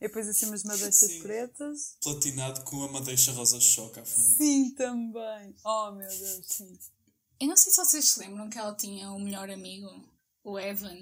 E 0.00 0.08
depois 0.08 0.28
assim 0.28 0.46
umas 0.46 0.64
madeixas 0.64 1.10
Sim. 1.10 1.22
pretas. 1.22 1.96
Platinado 2.02 2.62
com 2.64 2.82
a 2.82 2.92
madeixa 2.92 3.32
rosa 3.32 3.60
choque 3.60 4.00
à 4.00 4.04
frente. 4.04 4.36
Sim, 4.36 4.70
também. 4.74 5.54
Oh 5.64 5.92
meu 5.92 6.08
Deus, 6.08 6.46
sim. 6.46 6.78
Eu 7.40 7.48
não 7.48 7.56
sei 7.56 7.72
se 7.72 7.84
vocês 7.84 8.08
se 8.10 8.20
lembram 8.20 8.48
que 8.50 8.58
ela 8.58 8.74
tinha 8.74 9.10
um 9.12 9.20
melhor 9.20 9.50
amigo, 9.50 9.88
o 10.42 10.58
Evan. 10.58 10.98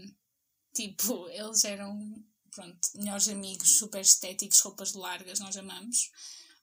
Tipo, 0.74 1.28
eles 1.30 1.64
eram 1.64 2.22
pronto, 2.50 2.78
melhores 2.96 3.28
amigos, 3.28 3.78
super 3.78 4.00
estéticos, 4.00 4.60
roupas 4.60 4.92
largas, 4.92 5.40
nós 5.40 5.56
amamos. 5.56 6.10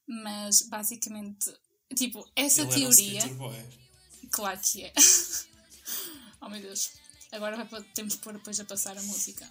Mas 0.08 0.62
basicamente, 0.64 1.52
tipo, 1.96 2.28
essa 2.36 2.62
Ele 2.62 2.72
era 2.72 2.80
um 2.80 2.82
teoria. 2.82 3.20
skater 3.20 3.38
boy. 3.38 3.66
Claro 4.32 4.60
que 4.60 4.84
é. 4.84 4.94
oh 6.42 6.50
meu 6.50 6.62
Deus. 6.62 6.92
Agora 7.32 7.64
vai, 7.64 7.84
temos 7.94 8.16
que 8.16 8.22
pôr 8.22 8.34
depois 8.34 8.60
a 8.60 8.66
passar 8.66 8.98
a 8.98 9.04
música. 9.04 9.48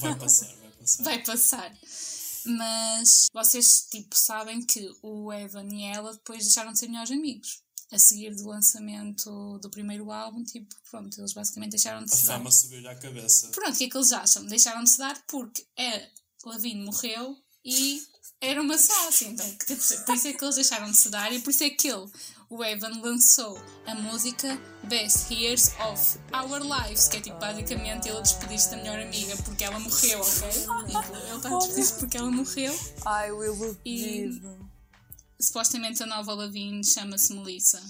Vai 0.00 0.18
passar, 0.18 0.54
vai 0.56 0.67
passar. 0.78 1.02
Vai 1.04 1.22
passar. 1.22 1.78
Mas 2.46 3.26
vocês, 3.32 3.86
tipo, 3.90 4.16
sabem 4.16 4.62
que 4.64 4.90
o 5.02 5.32
Evan 5.32 5.68
e 5.72 5.84
ela 5.84 6.12
depois 6.12 6.44
deixaram 6.44 6.72
de 6.72 6.78
ser 6.78 6.88
melhores 6.88 7.10
amigos. 7.10 7.60
A 7.90 7.98
seguir 7.98 8.34
do 8.34 8.46
lançamento 8.46 9.58
do 9.58 9.70
primeiro 9.70 10.12
álbum, 10.12 10.44
tipo, 10.44 10.74
pronto, 10.90 11.18
eles 11.20 11.32
basicamente 11.32 11.70
deixaram 11.70 12.04
de 12.04 12.14
se 12.14 12.26
dar. 12.26 12.36
fama 12.36 12.50
subiu-lhe 12.50 12.86
à 12.86 12.94
cabeça. 12.94 13.48
Pronto, 13.48 13.74
o 13.74 13.78
que 13.78 13.84
é 13.84 13.88
que 13.90 13.96
eles 13.96 14.12
acham? 14.12 14.44
Deixaram 14.46 14.84
de 14.84 14.90
se 14.90 14.98
dar 14.98 15.22
porque 15.26 15.64
a 15.78 16.48
Lavigne 16.48 16.84
morreu 16.84 17.34
e 17.64 18.02
era 18.42 18.60
uma 18.60 18.76
só, 18.76 19.08
assim. 19.08 19.28
Então, 19.30 19.56
que- 19.56 19.74
por 20.04 20.14
isso 20.14 20.28
é 20.28 20.32
que 20.34 20.44
eles 20.44 20.54
deixaram 20.56 20.90
de 20.90 20.96
se 20.98 21.08
dar 21.08 21.32
e 21.32 21.40
por 21.40 21.48
isso 21.50 21.64
é 21.64 21.70
que 21.70 21.88
ele, 21.88 22.10
o 22.50 22.64
Evan, 22.64 23.00
lançou 23.02 23.58
a 23.86 23.94
música 23.94 24.56
Best 24.84 25.32
Years 25.32 25.68
of 25.80 26.18
Our 26.32 26.62
Lives, 26.62 27.08
que 27.08 27.18
é 27.18 27.20
tipo 27.20 27.38
basicamente 27.38 28.08
ele 28.08 28.22
despedir-se 28.22 28.70
da 28.70 28.76
melhor 28.78 28.98
amiga 29.00 29.36
porque 29.42 29.64
ela 29.64 29.78
morreu, 29.78 30.20
ok? 30.20 30.48
Ele 30.48 31.36
está 31.36 31.54
a 31.54 31.58
despedir-se 31.58 31.94
porque 31.98 32.16
ela 32.16 32.30
morreu. 32.30 32.72
I 33.06 33.30
will 33.32 33.54
look 33.54 33.78
E-. 33.84 34.30
Supostamente 35.40 36.02
a 36.02 36.06
nova 36.06 36.34
Lavigne 36.34 36.84
chama-se 36.84 37.32
Melissa. 37.34 37.80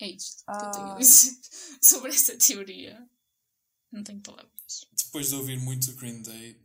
É 0.00 0.08
isto 0.10 0.44
que 0.44 0.52
eu 0.66 0.70
tenho 0.70 0.86
a 0.86 0.94
Ah. 0.94 0.98
dizer 0.98 1.36
sobre 1.82 2.10
essa 2.10 2.36
teoria. 2.36 3.08
Não 3.92 4.02
tenho 4.04 4.20
palavras. 4.20 4.50
Depois 4.96 5.28
de 5.28 5.34
ouvir 5.34 5.58
muito 5.58 5.92
Green 5.96 6.22
Day, 6.22 6.60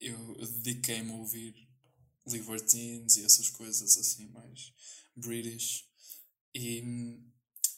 eu, 0.00 0.36
eu 0.38 0.46
dediquei-me 0.46 1.10
a 1.10 1.14
ouvir 1.14 1.54
Libertines 2.26 3.16
e 3.18 3.24
essas 3.24 3.50
coisas 3.50 3.96
assim 3.98 4.28
mais 4.30 4.72
British. 5.14 5.85
E 6.56 6.82
hum, 6.82 7.30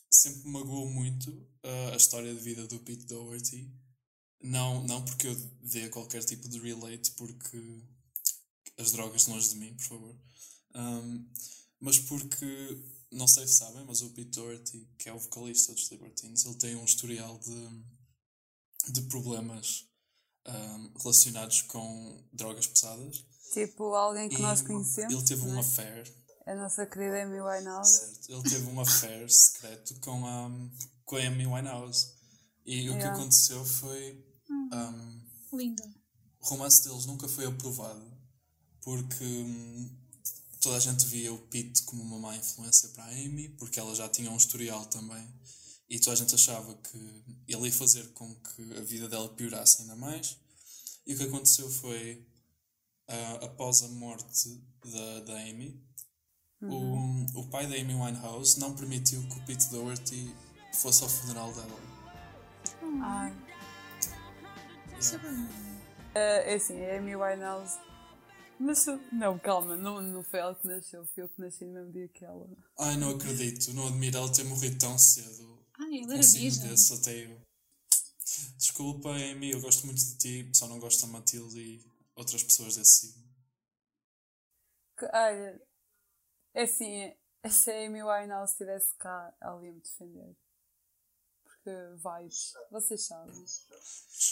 sempre 0.09 0.45
me 0.45 0.53
magoou 0.53 0.89
muito 0.89 1.31
uh, 1.31 1.93
a 1.93 1.97
história 1.97 2.33
de 2.33 2.41
vida 2.41 2.67
do 2.69 2.79
Pete 2.81 3.05
Doherty. 3.07 3.69
Não, 4.41 4.85
não 4.85 5.05
porque 5.05 5.27
eu 5.27 5.35
dê 5.63 5.89
qualquer 5.89 6.23
tipo 6.25 6.49
de 6.49 6.61
relate, 6.61 7.11
porque 7.13 7.59
as 8.79 8.93
drogas 8.93 9.27
longe 9.27 9.49
de 9.49 9.57
mim, 9.57 9.75
por 9.75 9.85
favor. 9.85 10.17
Um, 10.77 11.29
mas 11.81 11.99
porque, 11.99 12.47
não 13.11 13.27
sei 13.27 13.49
se 13.49 13.57
sabem, 13.57 13.85
mas 13.85 14.01
o 14.01 14.11
Pete 14.11 14.31
Doherty, 14.31 14.89
que 14.97 15.09
é 15.09 15.13
o 15.13 15.19
vocalista 15.19 15.73
dos 15.73 15.91
Libertines, 15.91 16.45
ele 16.45 16.55
tem 16.55 16.77
um 16.77 16.85
historial 16.85 17.37
de, 17.41 18.93
de 18.93 19.03
problemas 19.09 19.89
um, 20.47 20.99
relacionados 20.99 21.63
com 21.63 22.25
drogas 22.33 22.69
pesadas. 22.69 23.25
Tipo, 23.53 23.95
alguém 23.95 24.29
que 24.29 24.37
E 24.37 24.41
nós 24.41 24.63
conhecemos. 24.63 25.13
Ele 25.13 25.25
teve 25.25 25.43
não 25.43 25.55
um 25.55 25.57
é? 25.57 25.61
affair, 25.61 26.15
A 26.51 26.55
nossa 26.55 26.87
querida 26.87 27.23
Amy 27.23 27.41
Winehouse. 27.41 27.99
certo? 27.99 28.31
Ele 28.31 28.43
teve 28.43 28.67
um 28.67 28.81
affair 28.81 29.31
secreto 29.31 29.95
com 30.01 30.27
a, 30.27 30.51
com 31.05 31.17
a 31.17 31.21
Amy 31.21 31.47
Winehouse. 31.47 32.13
E 32.65 32.89
o 32.91 32.97
que 32.97 33.05
aconteceu 33.05 33.65
foi. 33.65 34.25
um, 34.91 35.57
Linda. 35.57 35.85
o 36.41 36.47
romance 36.47 36.85
deles 36.85 37.07
nunca 37.07 37.29
foi 37.29 37.47
aprovado 37.47 38.19
porque 38.89 39.25
hum, 39.25 39.95
toda 40.63 40.79
a 40.79 40.81
gente 40.81 41.05
via 41.07 41.31
o 41.31 41.39
Pete 41.39 41.83
como 41.83 42.03
uma 42.03 42.19
má 42.19 42.35
influência 42.35 42.89
para 42.89 43.05
a 43.05 43.11
Amy, 43.11 43.51
porque 43.51 43.79
ela 43.79 43.95
já 43.95 44.09
tinha 44.09 44.31
um 44.31 44.37
historial 44.37 44.87
também, 44.87 45.29
e 45.91 45.99
toda 45.99 46.13
a 46.13 46.17
gente 46.17 46.35
achava 46.35 46.75
que 46.75 47.25
ele 47.47 47.67
ia 47.67 47.73
fazer 47.73 48.09
com 48.15 48.35
que 48.37 48.63
a 48.79 48.81
vida 48.81 49.07
dela 49.07 49.29
piorasse 49.35 49.83
ainda 49.83 49.95
mais. 49.95 50.39
E 51.07 51.13
o 51.13 51.19
que 51.19 51.25
aconteceu 51.25 51.69
foi, 51.71 52.27
ah, 53.09 53.39
após 53.43 53.83
a 53.83 53.89
morte 53.89 54.59
da, 54.85 55.21
da 55.21 55.35
Amy, 55.41 55.87
o, 56.63 57.41
o 57.41 57.47
pai 57.51 57.67
da 57.67 57.75
Amy 57.77 57.95
Winehouse 57.95 58.59
não 58.59 58.75
permitiu 58.75 59.21
que 59.29 59.39
o 59.39 59.45
Pete 59.47 59.69
Doherty 59.71 60.35
fosse 60.75 61.03
ao 61.03 61.09
funeral 61.09 61.53
dela. 61.53 61.81
Ai. 63.03 63.33
Sobre 65.01 65.29
Ah, 66.15 66.19
é 66.19 66.55
assim, 66.55 66.85
a 66.85 66.99
Amy 66.99 67.15
Winehouse. 67.17 67.79
Mas 68.61 68.85
não, 69.13 69.39
calma, 69.39 69.77
não, 69.77 70.01
não 70.03 70.25
foi 70.25 70.41
ela 70.41 70.53
que 70.55 70.67
nasceu, 70.67 71.07
foi 71.15 71.23
eu 71.23 71.29
que 71.29 71.41
nasci 71.41 71.65
no 71.65 71.75
mesmo 71.75 71.93
dia 71.93 72.09
que 72.09 72.25
ela. 72.25 72.45
Ai, 72.81 72.97
não 72.97 73.11
acredito, 73.11 73.73
não 73.73 73.87
admiro 73.87 74.17
ela 74.17 74.33
ter 74.33 74.43
morrido 74.45 74.77
tão 74.79 74.99
cedo. 74.99 75.65
Ai, 75.79 76.01
Um 76.01 76.11
era 76.13 76.21
virgem. 76.23 76.69
desse 76.69 76.93
até 76.93 77.25
eu. 77.25 77.41
Desculpa, 78.57 79.11
Amy, 79.11 79.53
eu 79.53 79.61
gosto 79.61 79.87
muito 79.87 80.05
de 80.05 80.17
ti, 80.19 80.51
só 80.53 80.67
não 80.67 80.81
gosto 80.81 81.07
da 81.07 81.13
Matilde 81.13 81.57
e 81.61 81.87
outras 82.17 82.43
pessoas 82.43 82.75
desse 82.77 83.07
signo. 83.13 83.29
Olha, 85.13 85.63
é 86.59 86.65
assim, 86.65 87.15
se 87.49 87.71
a 87.71 87.87
Amy 87.87 88.03
Winehouse 88.03 88.53
estivesse 88.53 88.95
cá, 88.97 89.33
ela 89.41 89.65
ia 89.65 89.73
me 89.73 89.81
defender. 89.81 90.37
Porque 91.45 91.71
vibes, 91.97 92.53
vocês 92.71 93.07
sabem. 93.07 93.35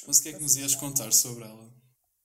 Mas 0.07 0.19
o 0.19 0.23
que 0.23 0.29
é 0.31 0.33
que 0.33 0.43
nos 0.43 0.57
ias 0.57 0.75
contar 0.75 1.13
sobre 1.13 1.45
ela? 1.45 1.73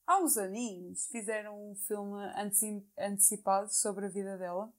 Há 0.07 0.19
uns 0.19 0.37
aninhos 0.37 1.05
fizeram 1.07 1.71
um 1.71 1.75
filme 1.75 2.19
anteci- 2.35 2.85
antecipado 2.97 3.71
sobre 3.73 4.07
a 4.07 4.09
vida 4.09 4.37
dela 4.37 4.73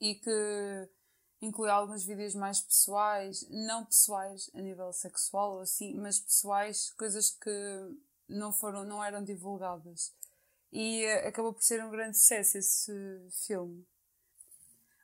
e 0.00 0.14
que 0.14 0.88
inclui 1.42 1.68
alguns 1.68 2.04
vídeos 2.04 2.34
mais 2.34 2.60
pessoais, 2.60 3.46
não 3.50 3.84
pessoais 3.84 4.50
a 4.54 4.60
nível 4.60 4.92
sexual 4.92 5.54
ou 5.54 5.60
assim, 5.60 5.94
mas 5.98 6.20
pessoais, 6.20 6.90
coisas 6.92 7.30
que 7.30 7.50
não 8.28 8.52
foram, 8.52 8.84
não 8.84 9.02
eram 9.02 9.22
divulgadas. 9.24 10.14
E 10.70 11.02
eh, 11.04 11.26
acabou 11.26 11.52
por 11.52 11.62
ser 11.62 11.82
um 11.84 11.90
grande 11.90 12.16
sucesso 12.18 12.58
esse 12.58 13.28
filme. 13.46 13.86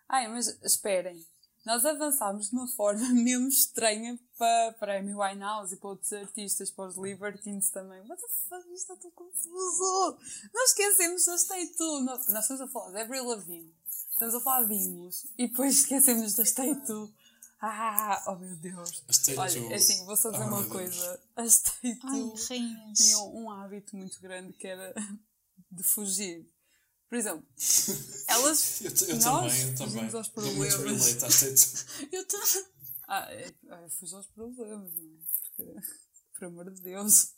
Ai, 0.09 0.29
mas 0.29 0.49
esperem. 0.63 1.25
Nós 1.65 1.85
avançámos 1.87 2.51
de 2.51 2.57
uma 2.57 2.69
forma 2.69 3.09
mesmo 3.15 3.49
estranha 3.49 4.19
para, 4.37 4.73
para 4.73 4.95
a 4.95 4.99
Amy 4.99 5.15
Winehouse 5.15 5.75
e 5.75 5.77
para 5.79 5.89
outros 5.91 6.13
artistas, 6.13 6.71
para 6.71 6.89
os 6.89 6.97
Libertines 6.97 7.71
também. 7.71 8.01
What 8.03 8.21
the 8.21 8.29
fuck, 8.49 8.63
isto 8.75 8.93
está 8.93 8.97
tudo 8.97 9.13
confuso! 9.13 10.19
Nós 10.53 10.71
esquecemos 10.71 11.25
das 11.25 11.45
Tatu. 11.45 12.01
Nós, 12.01 12.29
nós 12.29 12.45
estamos 12.45 12.61
a 12.61 12.69
falar 12.69 12.91
de 12.91 13.01
Avril 13.01 13.25
Lavigne. 13.25 13.75
Estamos 14.11 14.35
a 14.35 14.41
falar 14.41 14.67
de 14.67 14.75
Imos. 14.75 15.27
E 15.39 15.49
depois 15.49 15.79
esquecemos 15.79 16.35
das 16.35 16.53
Tatu. 16.53 17.13
Ah, 17.61 18.23
oh 18.29 18.37
meu 18.37 18.55
Deus. 18.57 19.03
As. 19.09 19.29
Olha, 19.39 19.73
é 19.73 19.77
assim, 19.77 20.05
vou 20.05 20.17
só 20.17 20.31
dizer 20.31 20.45
Oh, 20.45 20.49
uma 20.49 20.69
coisa. 20.69 21.21
As 21.35 21.63
rainhas. 21.83 22.99
tinham 22.99 23.35
um 23.35 23.51
hábito 23.51 23.97
muito 23.97 24.21
grande 24.21 24.53
que 24.53 24.67
era 24.67 24.93
de 25.73 25.83
fugir. 25.83 26.47
Por 27.09 27.19
exemplo, 27.19 27.47
elas. 28.29 28.81
Eu, 28.81 28.91
eu 29.09 29.17
nós 29.17 29.23
também, 29.23 29.63
eu 29.69 29.75
também. 29.77 30.11
aos 30.15 30.29
problemas. 30.29 30.75
Eu 32.13 32.27
tô... 32.27 32.37
Ah, 33.07 33.27
é, 33.31 33.53
fujo 34.01 34.17
aos 34.17 34.27
problemas, 34.29 34.93
não 34.95 35.03
é? 35.05 35.17
Porque, 35.57 35.75
por 36.39 36.45
amor 36.47 36.71
de 36.73 36.81
Deus. 36.81 37.33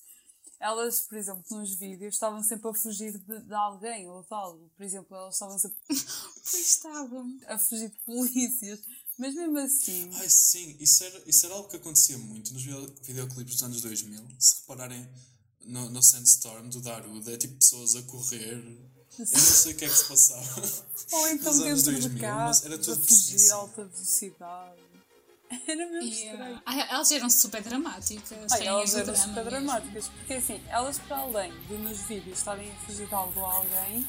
Elas, 0.59 1.03
por 1.03 1.19
exemplo, 1.19 1.45
nos 1.51 1.75
vídeos 1.79 2.15
estavam 2.15 2.43
sempre 2.43 2.71
a 2.71 2.73
fugir 2.75 3.13
de, 3.19 3.41
de 3.41 3.53
alguém 3.55 4.09
ou 4.09 4.23
de 4.23 4.29
algo. 4.33 4.71
Por 4.75 4.85
exemplo, 4.85 5.15
elas 5.15 5.35
estavam 5.35 5.59
sempre 5.59 5.77
Pois 5.89 6.55
estavam. 6.55 7.39
a 7.47 7.59
fugir 7.59 7.91
de 7.91 7.99
polícias. 8.07 8.81
Mas 9.19 9.35
mesmo 9.35 9.59
assim. 9.59 10.09
Ai, 10.15 10.31
sim, 10.31 10.77
isso 10.81 11.05
era, 11.05 11.23
isso 11.29 11.45
era 11.45 11.55
algo 11.55 11.69
que 11.69 11.77
acontecia 11.77 12.17
muito 12.17 12.55
nos 12.55 12.63
video- 12.63 12.95
videoclipes 13.03 13.55
dos 13.55 13.63
anos 13.65 13.83
2000. 13.83 14.27
Se 14.39 14.61
repararem 14.61 15.07
no, 15.67 15.91
no 15.91 16.03
Sandstorm 16.03 16.71
do 16.71 16.81
Darude, 16.81 17.33
é 17.33 17.37
tipo 17.37 17.57
pessoas 17.57 17.95
a 17.97 18.03
correr. 18.05 18.63
Eu 19.19 19.27
não 19.33 19.41
sei 19.41 19.73
o 19.73 19.77
que 19.77 19.85
é 19.85 19.89
que 19.89 19.95
se 19.95 20.05
passava. 20.09 20.63
Ou 21.13 21.29
então 21.29 21.53
nos 21.55 21.63
anos 21.63 21.83
dentro 21.85 22.01
2000, 22.01 22.01
de 22.01 22.09
mas 22.09 22.21
carros, 22.21 22.65
era 22.65 22.75
a 22.75 22.79
tudo 22.79 23.03
fugir 23.07 23.51
alta 23.53 23.85
velocidade. 23.85 24.87
Era 25.69 25.87
mesmo 25.87 26.09
estranho. 26.11 26.37
Yeah. 26.39 26.63
Ai, 26.67 26.89
elas 26.91 27.11
eram 27.13 27.31
super 27.31 27.63
dramáticas. 27.63 28.53
Ai, 28.53 28.67
elas 28.67 28.95
eram 28.97 29.05
drama 29.13 29.19
super 29.29 29.45
mesmo. 29.45 29.51
dramáticas, 29.51 30.09
porque 30.09 30.33
assim, 30.35 30.61
elas 30.69 30.99
para 30.99 31.19
além 31.19 31.53
de 31.69 31.75
nos 31.79 32.01
vídeos 32.01 32.39
estarem 32.39 32.69
a 32.69 32.75
fugir 32.81 33.07
de 33.07 33.15
algo 33.15 33.45
a 33.45 33.55
alguém, 33.55 34.05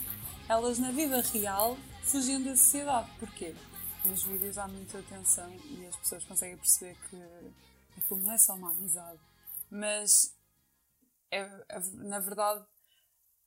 elas 0.50 0.80
na 0.80 0.90
vida 0.92 1.22
real 1.22 1.78
fugiam 2.04 2.42
da 2.42 2.58
sociedade. 2.58 3.08
Porquê? 3.20 3.54
Nos 4.06 4.24
vídeos 4.24 4.58
há 4.58 4.68
muita 4.68 4.98
atenção 4.98 5.48
e 5.66 5.86
as 5.86 5.96
pessoas 5.98 6.24
conseguem 6.24 6.58
perceber 6.58 6.98
que 7.08 7.18
aquilo 8.00 8.20
não 8.24 8.32
é 8.32 8.38
só 8.40 8.56
uma 8.56 8.72
amizade. 8.72 9.20
Mas, 9.70 10.34
é, 11.30 11.42
é- 11.70 11.82
na 11.94 12.18
verdade, 12.20 12.66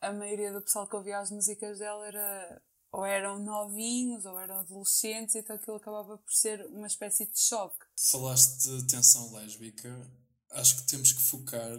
a 0.01 0.13
maioria 0.13 0.53
do 0.53 0.63
pessoal 0.63 0.87
que 0.87 0.97
ouvia 0.97 1.19
as 1.19 1.31
músicas 1.31 1.79
dela 1.79 2.07
era 2.07 2.63
ou 2.93 3.05
eram 3.05 3.39
novinhos 3.39 4.25
ou 4.25 4.39
eram 4.39 4.57
adolescentes, 4.57 5.37
então 5.37 5.55
aquilo 5.55 5.77
acabava 5.77 6.19
por 6.19 6.33
ser 6.33 6.67
uma 6.67 6.87
espécie 6.87 7.27
de 7.27 7.39
choque. 7.39 7.87
Falaste 7.97 8.69
de 8.69 8.87
tensão 8.89 9.33
lésbica. 9.33 10.11
Acho 10.51 10.77
que 10.77 10.91
temos 10.91 11.13
que 11.13 11.23
focar 11.23 11.79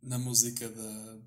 na 0.00 0.18
música 0.18 0.68
da, 0.68 1.18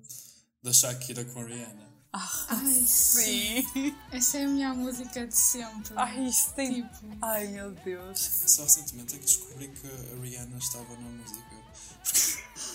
da 0.62 0.72
Shakira 0.72 1.24
com 1.26 1.40
a 1.40 1.44
Rihanna. 1.44 1.90
Ai, 2.12 2.84
sim. 2.86 3.64
Essa 4.10 4.38
é 4.38 4.44
a 4.44 4.48
minha 4.48 4.74
música 4.74 5.26
de 5.26 5.36
sempre. 5.36 5.92
Ai, 5.96 6.26
isto 6.26 6.54
tem. 6.54 6.82
Tipo, 6.82 7.18
Ai 7.20 7.46
meu 7.48 7.70
Deus. 7.72 8.18
Só 8.18 8.64
recentemente 8.64 9.14
é 9.14 9.18
que 9.18 9.24
descobri 9.26 9.68
que 9.68 9.86
a 9.86 10.20
Rihanna 10.20 10.58
estava 10.58 10.92
na 10.94 11.08
música. 11.08 11.60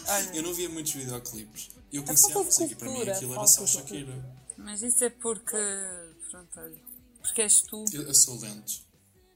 Olha. 0.08 0.36
Eu 0.36 0.44
não 0.44 0.54
via 0.54 0.70
muitos 0.70 0.94
videoclipes. 0.94 1.75
Eu 1.98 2.04
conhecia 2.04 2.36
a 2.36 2.44
música 2.44 2.76
para 2.76 2.88
mim 2.88 2.94
cultura, 2.96 3.16
aquilo 3.16 3.34
era 3.34 3.48
só 3.48 3.66
Shakira. 3.68 4.46
Mas 4.58 4.82
isso 4.82 5.04
é 5.04 5.10
porque. 5.10 5.58
Pronto, 6.30 6.60
olha. 6.60 6.82
Porque 7.22 7.42
és 7.42 7.62
tu. 7.62 7.86
Eu, 7.92 8.04
eu 8.04 8.14
sou 8.14 8.40
lento. 8.40 8.86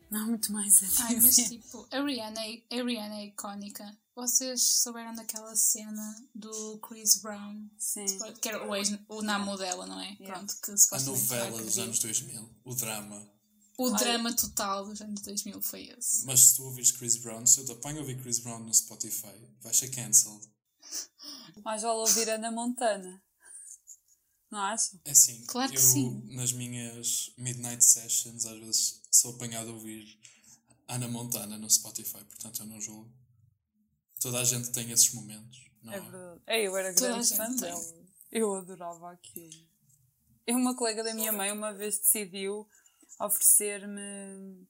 Não 0.10 0.22
há 0.24 0.26
muito 0.26 0.52
mais 0.52 0.82
a 0.82 1.04
Ai, 1.06 1.16
mas 1.22 1.36
tipo, 1.36 1.88
a 1.92 2.02
Rihanna, 2.02 2.42
é- 2.44 2.80
a 2.80 2.84
Rihanna 2.84 3.16
é 3.16 3.26
icónica. 3.28 3.96
Vocês 4.16 4.62
souberam 4.82 5.14
daquela 5.14 5.56
cena 5.56 6.16
do 6.34 6.80
Chris 6.80 7.22
Brown? 7.22 7.70
Sim. 7.78 8.06
Que 8.42 8.50
era 8.50 8.68
o, 8.68 8.76
ex, 8.76 8.92
o 9.08 9.22
namo 9.22 9.56
dela, 9.56 9.86
não 9.86 10.00
é? 10.02 10.14
Yeah. 10.20 10.34
Pronto, 10.34 10.56
que 10.62 10.72
A 10.72 10.78
supostamente 10.78 11.26
vai 11.28 11.40
novela 11.40 11.62
dos 11.62 11.78
anos 11.78 12.00
2000, 12.00 12.50
o 12.66 12.76
drama. 12.76 13.32
O 13.78 13.92
drama 13.92 14.34
total 14.36 14.88
dos 14.88 15.00
anos 15.00 15.22
2000 15.22 15.62
foi 15.62 15.84
esse. 15.98 16.26
Mas 16.26 16.40
se 16.42 16.56
tu 16.58 16.64
ouvires 16.66 16.92
Chris 16.92 17.16
Brown, 17.16 17.46
se 17.46 17.62
eu 17.62 17.66
te 17.66 17.72
apanho 17.72 18.00
a 18.00 18.02
ouvir 18.02 18.20
Chris 18.22 18.40
Brown 18.40 18.60
no 18.60 18.74
Spotify, 18.74 19.34
vais 19.62 19.78
ser 19.78 19.90
cancelled. 19.90 20.46
Mais 21.64 21.82
vale 21.82 22.00
ouvir 22.00 22.30
Ana 22.30 22.52
Montana. 22.52 23.22
Não 24.52 24.60
acham? 24.60 25.00
É 25.06 25.12
assim, 25.12 25.46
Claro 25.46 25.72
que 25.72 25.78
eu 25.78 25.82
sim. 25.82 26.36
nas 26.36 26.52
minhas 26.52 27.32
midnight 27.38 27.84
sessions 27.84 28.46
às 28.46 28.60
vezes 28.60 29.02
sou 29.12 29.36
apanhado 29.36 29.70
a 29.70 29.74
ouvir 29.74 30.20
Ana 30.88 31.08
Montana 31.08 31.58
no 31.58 31.70
Spotify, 31.70 32.24
portanto 32.26 32.62
eu 32.62 32.66
não 32.66 32.82
julgo. 32.82 33.12
Toda 34.20 34.40
a 34.40 34.44
gente 34.44 34.72
tem 34.72 34.90
esses 34.92 35.14
momentos, 35.14 35.70
não 35.84 35.94
É 35.94 35.98
é? 35.98 36.02
verdade. 36.02 36.42
É, 36.48 36.62
eu 36.68 36.76
era 36.76 36.94
Toda 36.96 37.10
grande 37.10 37.36
fã 37.36 37.56
dela. 37.56 38.10
Eu 38.32 38.56
adorava 38.56 39.12
aquilo. 39.12 39.70
E 40.48 40.54
uma 40.54 40.76
colega 40.76 41.04
da 41.04 41.14
minha 41.14 41.32
mãe 41.32 41.52
uma 41.52 41.72
vez 41.74 42.00
decidiu 42.00 42.68
oferecer-me 43.20 44.68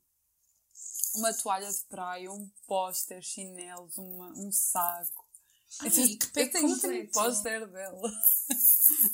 uma 1.15 1.33
toalha 1.33 1.71
de 1.71 1.81
praia, 1.85 2.29
um 2.31 2.49
póster, 2.67 3.21
chinelos, 3.23 3.97
uma, 3.97 4.29
um 4.38 4.51
saco. 4.51 5.25
Ai, 5.81 5.88
Eu 5.88 5.91
que 5.91 6.25
eu 6.25 6.29
pé 6.31 6.43
eu 6.43 6.51
tenho 6.51 6.67
um 6.67 7.07
póster 7.07 7.67
dela. 7.67 8.11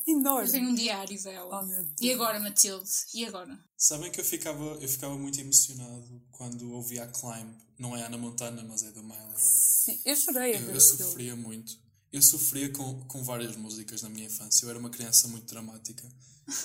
Eu 0.08 0.18
Enorme. 0.18 0.50
tenho 0.50 0.70
um 0.70 0.76
diário 0.76 1.22
dela. 1.22 1.60
Oh, 1.60 1.66
meu 1.66 1.84
Deus. 1.84 1.98
E 2.00 2.14
agora, 2.14 2.40
Matilde? 2.40 2.90
E 3.14 3.26
agora? 3.26 3.60
Sabem 3.78 4.10
que 4.12 4.22
eu 4.22 4.26
ficava, 4.26 4.64
eu 4.64 4.88
ficava 4.88 5.18
muito 5.18 5.40
emocionado 5.40 6.22
quando 6.32 6.72
ouvia 6.72 7.04
a 7.04 7.08
Climb. 7.08 7.54
Não 7.78 7.96
é 7.96 8.04
Ana 8.04 8.18
Montana, 8.18 8.64
mas 8.64 8.84
é 8.84 8.92
da 8.92 9.02
Miley. 9.02 9.36
Sim, 9.38 10.00
eu 10.06 10.16
chorei 10.16 10.56
a 10.56 10.62
Eu, 10.62 10.72
eu 10.72 10.82
sofria 10.82 11.36
muito. 11.36 11.78
Eu 12.12 12.22
sofria 12.22 12.72
com, 12.72 13.02
com 13.08 13.24
várias 13.24 13.56
músicas 13.58 14.02
na 14.02 14.10
minha 14.10 14.28
infância. 14.28 14.66
Eu 14.66 14.70
era 14.70 14.80
uma 14.80 14.90
criança 14.90 15.28
muito 15.28 15.46
dramática. 15.48 16.08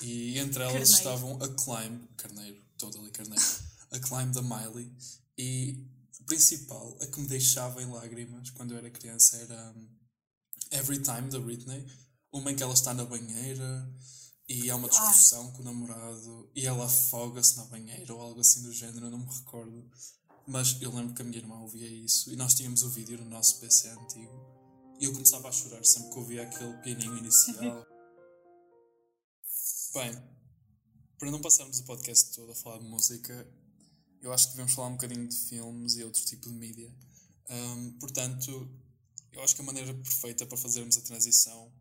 E 0.02 0.38
entre 0.38 0.62
elas 0.62 0.90
estavam 0.90 1.36
a 1.42 1.48
Climb, 1.48 2.06
Carneiro, 2.16 2.62
totally 2.78 3.10
Carneiro, 3.10 3.44
a 3.90 3.98
Climb 3.98 4.32
da 4.32 4.42
Miley. 4.42 4.92
E 5.36 5.84
a 6.18 6.24
principal, 6.24 6.96
a 7.00 7.06
que 7.06 7.20
me 7.20 7.26
deixava 7.26 7.82
em 7.82 7.86
lágrimas 7.86 8.50
quando 8.50 8.72
eu 8.72 8.78
era 8.78 8.90
criança, 8.90 9.36
era 9.36 9.72
um, 9.76 9.88
Every 10.70 11.00
Time 11.00 11.30
da 11.30 11.38
Britney. 11.38 11.86
Uma 12.32 12.52
em 12.52 12.56
que 12.56 12.62
ela 12.62 12.74
está 12.74 12.94
na 12.94 13.04
banheira 13.04 13.92
e 14.48 14.70
há 14.70 14.76
uma 14.76 14.88
discussão 14.88 15.50
com 15.52 15.62
o 15.62 15.64
namorado 15.64 16.50
e 16.54 16.66
ela 16.66 16.84
afoga-se 16.84 17.56
na 17.56 17.64
banheira 17.64 18.14
ou 18.14 18.20
algo 18.20 18.40
assim 18.40 18.62
do 18.62 18.72
género, 18.72 19.06
eu 19.06 19.10
não 19.10 19.18
me 19.18 19.26
recordo. 19.26 19.90
Mas 20.46 20.80
eu 20.80 20.94
lembro 20.94 21.14
que 21.14 21.22
a 21.22 21.24
minha 21.24 21.38
irmã 21.38 21.58
ouvia 21.60 21.88
isso 21.88 22.32
e 22.32 22.36
nós 22.36 22.54
tínhamos 22.54 22.82
o 22.82 22.90
vídeo 22.90 23.18
no 23.18 23.24
nosso 23.24 23.60
PC 23.60 23.88
antigo. 23.88 24.32
E 25.00 25.04
eu 25.04 25.12
começava 25.12 25.48
a 25.48 25.52
chorar 25.52 25.84
sempre 25.84 26.10
que 26.10 26.18
ouvia 26.18 26.42
aquele 26.42 26.76
pianinho 26.78 27.18
inicial. 27.18 27.86
Bem, 29.94 30.12
para 31.18 31.30
não 31.30 31.40
passarmos 31.40 31.80
o 31.80 31.84
podcast 31.84 32.34
todo 32.34 32.52
a 32.52 32.54
falar 32.54 32.78
de 32.78 32.84
música, 32.84 33.46
eu 34.20 34.32
acho 34.32 34.46
que 34.46 34.52
devemos 34.52 34.72
falar 34.72 34.88
um 34.88 34.92
bocadinho 34.92 35.26
de 35.26 35.36
filmes 35.36 35.96
e 35.96 36.04
outro 36.04 36.24
tipo 36.24 36.48
de 36.48 36.54
mídia. 36.54 36.92
Ahm, 37.48 37.92
portanto, 37.98 38.70
eu 39.32 39.42
acho 39.42 39.54
que 39.54 39.62
a 39.62 39.64
maneira 39.64 39.94
perfeita 39.94 40.46
para 40.46 40.56
fazermos 40.56 40.96
a 40.96 41.00
transição 41.02 41.72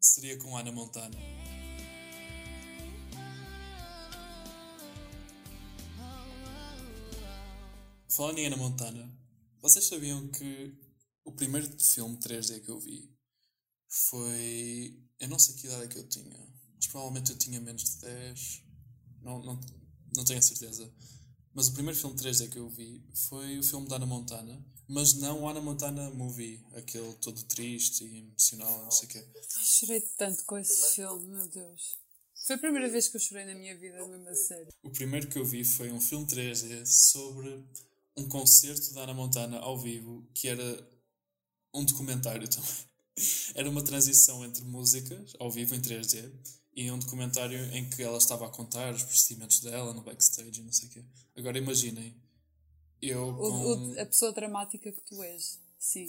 seria 0.00 0.38
com 0.38 0.56
Ana 0.56 0.72
Montana. 0.72 1.16
Falando 8.08 8.38
em 8.38 8.46
Ana 8.46 8.56
Montana, 8.56 9.18
vocês 9.60 9.86
sabiam 9.86 10.28
que 10.28 10.76
o 11.24 11.32
primeiro 11.32 11.68
filme 11.78 12.16
3D 12.18 12.60
que 12.64 12.70
eu 12.70 12.80
vi 12.80 13.14
foi. 13.88 15.00
Eu 15.20 15.28
não 15.28 15.38
sei 15.38 15.54
que 15.54 15.66
idade 15.66 15.84
é 15.84 15.88
que 15.88 15.98
eu 15.98 16.08
tinha, 16.08 16.38
mas 16.74 16.86
provavelmente 16.86 17.30
eu 17.32 17.38
tinha 17.38 17.60
menos 17.60 17.84
de 17.84 18.00
10. 18.00 18.62
Não, 19.20 19.42
não, 19.42 19.60
não 20.14 20.24
tenho 20.24 20.38
a 20.38 20.42
certeza. 20.42 20.90
Mas 21.54 21.68
o 21.68 21.72
primeiro 21.72 21.98
filme 21.98 22.16
3D 22.16 22.48
que 22.48 22.58
eu 22.58 22.68
vi 22.68 23.02
foi 23.28 23.58
o 23.58 23.62
filme 23.62 23.88
da 23.88 23.96
Ana 23.96 24.06
Montana, 24.06 24.64
mas 24.86 25.14
não 25.14 25.42
o 25.42 25.48
Ana 25.48 25.60
Montana 25.60 26.10
Movie, 26.10 26.64
aquele 26.74 27.12
todo 27.14 27.42
triste 27.44 28.04
e 28.04 28.18
emocional, 28.18 28.84
não 28.84 28.90
sei 28.90 29.08
o 29.08 29.10
quê. 29.10 29.24
Chorei 29.48 30.00
tanto 30.16 30.44
com 30.44 30.56
esse 30.56 30.94
filme, 30.94 31.26
meu 31.26 31.48
Deus. 31.48 31.98
Foi 32.46 32.56
a 32.56 32.58
primeira 32.58 32.88
vez 32.88 33.08
que 33.08 33.16
eu 33.16 33.20
chorei 33.20 33.44
na 33.44 33.54
minha 33.54 33.76
vida, 33.76 34.06
mesmo 34.06 34.28
a 34.28 34.34
sério. 34.34 34.72
O 34.82 34.90
primeiro 34.90 35.28
que 35.28 35.38
eu 35.38 35.44
vi 35.44 35.64
foi 35.64 35.90
um 35.90 36.00
filme 36.00 36.26
3D 36.26 36.86
sobre 36.86 37.64
um 38.16 38.28
concerto 38.28 38.94
da 38.94 39.02
Ana 39.02 39.14
Montana 39.14 39.58
ao 39.58 39.78
vivo, 39.78 40.26
que 40.32 40.48
era 40.48 40.88
um 41.74 41.84
documentário 41.84 42.48
também. 42.48 42.88
Era 43.56 43.68
uma 43.68 43.82
transição 43.82 44.44
entre 44.44 44.62
músicas 44.62 45.32
ao 45.40 45.50
vivo 45.50 45.74
em 45.74 45.80
3D 45.80 46.32
e 46.80 46.90
um 46.92 46.98
documentário 46.98 47.58
em 47.74 47.88
que 47.90 48.02
ela 48.02 48.18
estava 48.18 48.46
a 48.46 48.50
contar 48.50 48.94
os 48.94 49.02
procedimentos 49.02 49.60
dela 49.60 49.92
no 49.92 50.02
backstage 50.02 50.60
e 50.60 50.64
não 50.64 50.72
sei 50.72 50.88
o 50.88 50.92
quê. 50.92 51.04
Agora 51.36 51.58
imaginem, 51.58 52.14
eu 53.02 53.28
O- 53.30 53.36
com, 53.36 53.92
o- 53.94 54.00
a 54.00 54.06
pessoa 54.06 54.32
dramática 54.32 54.92
que 54.92 55.00
tu 55.02 55.22
és. 55.22 55.58
Sim. 55.80 56.06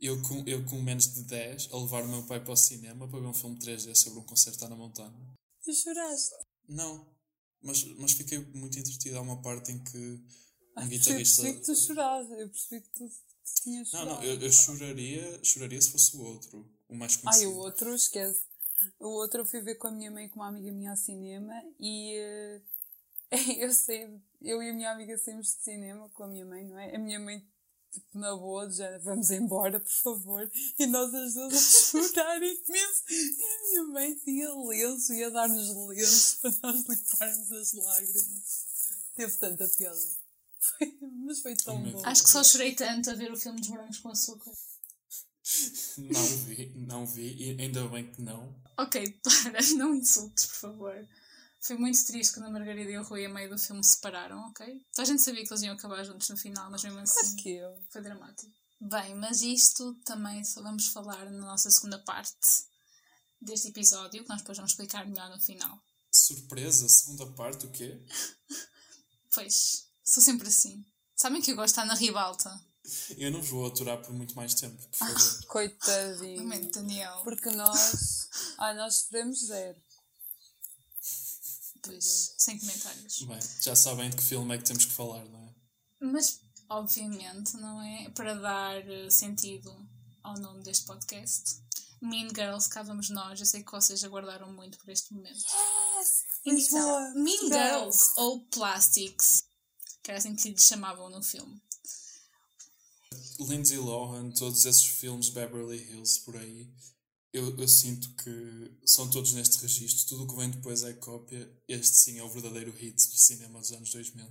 eu, 0.00 0.20
com, 0.22 0.42
eu 0.46 0.62
com 0.66 0.80
menos 0.82 1.12
de 1.14 1.22
10 1.24 1.68
a 1.72 1.78
levar 1.78 2.04
o 2.04 2.08
meu 2.08 2.22
pai 2.24 2.42
para 2.44 2.52
o 2.52 2.56
cinema 2.56 3.08
para 3.08 3.20
ver 3.20 3.26
um 3.26 3.32
filme 3.32 3.58
3D 3.58 3.94
sobre 3.94 4.18
um 4.18 4.22
concerto 4.22 4.58
da 4.60 4.66
Ana 4.66 4.76
Montana. 4.76 5.34
Tu 5.64 5.72
choraste. 5.74 6.34
Não, 6.68 7.06
mas, 7.62 7.84
mas 7.98 8.12
fiquei 8.12 8.38
muito 8.38 8.78
entretido. 8.78 9.16
Há 9.18 9.20
uma 9.22 9.40
parte 9.42 9.72
em 9.72 9.78
que 9.82 9.96
um 9.98 10.24
Ah, 10.76 10.84
Eu 10.84 10.88
guitarrista. 10.88 11.42
percebi 11.42 11.58
que 11.60 11.64
tu 11.66 11.74
choraste. 11.74 12.32
Eu 12.32 12.48
percebi 12.50 12.80
que 12.82 12.90
tu, 12.90 13.10
tinhas 13.62 13.92
Não, 13.92 14.00
chorado. 14.00 14.16
não, 14.20 14.24
eu, 14.24 14.40
eu 14.40 14.52
choraria, 14.52 15.40
choraria 15.44 15.80
se 15.82 15.90
fosse 15.90 16.14
o 16.16 16.20
outro, 16.22 16.70
o 16.88 16.94
mais 16.94 17.14
Ai, 17.16 17.22
conhecido. 17.22 17.50
o 17.52 17.56
outro, 17.56 17.94
esquece. 17.94 18.42
O 18.98 19.08
outro 19.08 19.40
eu 19.40 19.46
fui 19.46 19.60
ver 19.60 19.76
com 19.76 19.88
a 19.88 19.90
minha 19.90 20.10
mãe 20.10 20.26
e 20.26 20.28
com 20.28 20.40
uma 20.40 20.48
amiga 20.48 20.70
minha 20.72 20.90
ao 20.90 20.96
cinema 20.96 21.54
e 21.78 22.14
eh, 22.16 22.60
eu 23.58 23.72
saí, 23.72 24.20
eu 24.40 24.62
e 24.62 24.70
a 24.70 24.72
minha 24.74 24.90
amiga 24.92 25.16
saímos 25.18 25.46
de 25.56 25.62
cinema 25.62 26.08
com 26.10 26.24
a 26.24 26.28
minha 26.28 26.44
mãe, 26.46 26.64
não 26.66 26.78
é? 26.78 26.94
A 26.94 26.98
minha 26.98 27.18
mãe, 27.20 27.44
tipo, 27.92 28.18
na 28.18 28.34
boa, 28.36 28.70
já 28.70 28.96
vamos 28.98 29.30
embora, 29.30 29.80
por 29.80 29.90
favor. 29.90 30.50
E 30.78 30.86
nós 30.86 31.12
as 31.14 31.34
duas 31.34 31.54
a 31.54 32.08
chorar 32.08 32.36
imenso. 32.42 33.02
E 33.10 33.42
a 33.42 33.68
minha 33.68 33.84
mãe 33.92 34.14
tinha 34.16 34.54
lenço, 34.54 35.12
ia 35.14 35.30
dar-nos 35.30 35.68
lenço 35.88 36.40
para 36.40 36.50
nós 36.62 36.84
limparmos 36.88 37.52
as 37.52 37.72
lágrimas. 37.72 38.66
Teve 39.14 39.36
tanta 39.36 39.68
piada. 39.68 39.98
Foi- 40.60 40.98
mas 41.24 41.40
foi 41.40 41.54
tão 41.56 41.80
bom. 41.92 42.02
Acho 42.04 42.22
que 42.24 42.30
só 42.30 42.42
chorei 42.42 42.74
tanto 42.74 43.10
a 43.10 43.14
ver 43.14 43.30
o 43.32 43.36
filme 43.36 43.60
dos 43.60 43.68
Morangos 43.68 43.98
com 43.98 44.08
Açúcar. 44.08 44.52
Não 45.96 46.26
vi, 46.44 46.72
não 46.76 47.06
vi, 47.06 47.34
e 47.36 47.60
ainda 47.60 47.88
bem 47.88 48.10
que 48.10 48.20
não. 48.20 48.54
Ok, 48.76 49.18
para, 49.22 49.62
não 49.76 49.94
insultes, 49.94 50.46
por 50.46 50.56
favor. 50.56 51.08
Foi 51.60 51.76
muito 51.76 52.04
triste 52.06 52.34
quando 52.34 52.46
a 52.46 52.50
Margarida 52.50 52.90
e 52.90 52.98
o 52.98 53.02
Rui, 53.02 53.24
a 53.24 53.28
meio 53.28 53.50
do 53.50 53.58
filme, 53.58 53.82
se 53.82 53.92
separaram, 53.94 54.38
ok? 54.48 54.86
Toda 54.94 55.02
a 55.02 55.10
gente 55.10 55.22
sabia 55.22 55.44
que 55.44 55.52
eles 55.52 55.62
iam 55.62 55.74
acabar 55.74 56.04
juntos 56.04 56.28
no 56.28 56.36
final, 56.36 56.70
mas 56.70 56.84
mesmo 56.84 56.98
assim 57.00 57.20
Acho 57.20 57.36
que 57.36 57.50
eu. 57.50 57.82
foi 57.90 58.02
dramático. 58.02 58.52
Bem, 58.80 59.14
mas 59.16 59.42
isto 59.42 59.94
também 60.04 60.44
só 60.44 60.62
vamos 60.62 60.86
falar 60.88 61.28
na 61.30 61.40
nossa 61.40 61.68
segunda 61.70 61.98
parte 62.04 62.36
deste 63.40 63.68
episódio, 63.68 64.22
que 64.22 64.28
nós 64.28 64.40
depois 64.40 64.56
vamos 64.56 64.72
explicar 64.72 65.04
melhor 65.06 65.30
no 65.30 65.42
final. 65.42 65.82
Surpresa, 66.12 66.88
segunda 66.88 67.26
parte, 67.32 67.66
o 67.66 67.70
quê? 67.70 68.00
Pois, 69.34 69.86
sou 70.02 70.22
sempre 70.22 70.48
assim. 70.48 70.84
Sabem 71.14 71.40
que 71.42 71.52
eu 71.52 71.56
gosto 71.56 71.66
de 71.66 71.72
estar 71.72 71.84
na 71.84 71.94
ribalta? 71.94 72.50
Eu 73.16 73.30
não 73.30 73.40
vos 73.40 73.50
vou 73.50 73.66
aturar 73.66 73.98
por 74.02 74.12
muito 74.12 74.34
mais 74.34 74.54
tempo, 74.54 74.76
por 74.76 74.88
Ah. 75.00 75.06
favor. 75.08 75.44
Coitadinho. 75.46 76.42
Momento, 76.42 76.72
Daniel. 76.80 77.20
Porque 77.24 77.50
nós. 77.50 78.28
Ai, 78.58 78.74
nós 78.76 78.94
sofremos 78.96 79.46
zero. 79.46 79.80
Pois, 81.82 82.34
sem 82.38 82.58
comentários. 82.58 83.22
Bem, 83.22 83.38
já 83.62 83.74
sabem 83.76 84.10
de 84.10 84.16
que 84.16 84.22
filme 84.22 84.54
é 84.54 84.58
que 84.58 84.64
temos 84.64 84.84
que 84.84 84.92
falar, 84.92 85.24
não 85.26 85.38
é? 85.40 85.54
Mas, 86.00 86.40
obviamente, 86.68 87.54
não 87.56 87.80
é 87.82 88.10
para 88.10 88.34
dar 88.34 88.76
eh, 88.88 89.10
sentido 89.10 89.70
ao 90.22 90.34
nome 90.38 90.62
deste 90.62 90.84
podcast. 90.86 91.62
Mean 92.00 92.28
Girls, 92.28 92.68
cá 92.68 92.82
vamos 92.82 93.10
nós. 93.10 93.40
Eu 93.40 93.46
sei 93.46 93.62
que 93.62 93.72
vocês 93.72 94.04
aguardaram 94.04 94.52
muito 94.52 94.78
por 94.78 94.90
este 94.90 95.12
momento. 95.14 95.42
Lisboa, 96.46 96.80
Então, 97.10 97.14
mean 97.22 97.38
Portugal. 97.38 97.80
Girls 97.80 98.12
ou 98.16 98.44
Plastics, 98.46 99.44
que 100.02 100.10
era 100.10 100.18
assim 100.18 100.34
que 100.36 100.50
lhes 100.50 100.64
chamavam 100.64 101.08
no 101.10 101.22
filme. 101.22 101.60
Lindsay 103.40 103.78
Lohan, 103.78 104.30
todos 104.30 104.64
esses 104.64 104.84
filmes 104.84 105.28
Beverly 105.28 105.78
Hills 105.78 106.20
por 106.20 106.36
aí, 106.36 106.68
eu, 107.32 107.56
eu 107.58 107.68
sinto 107.68 108.08
que 108.16 108.72
são 108.84 109.08
todos 109.10 109.32
neste 109.34 109.58
registro. 109.58 110.08
Tudo 110.08 110.24
o 110.24 110.26
que 110.28 110.36
vem 110.36 110.50
depois 110.50 110.82
é 110.82 110.92
cópia. 110.94 111.50
Este 111.68 111.96
sim 111.96 112.18
é 112.18 112.22
o 112.22 112.28
verdadeiro 112.28 112.72
hit 112.72 112.94
do 112.96 113.16
cinema 113.18 113.60
dos 113.60 113.72
anos 113.72 113.90
2000. 113.92 114.26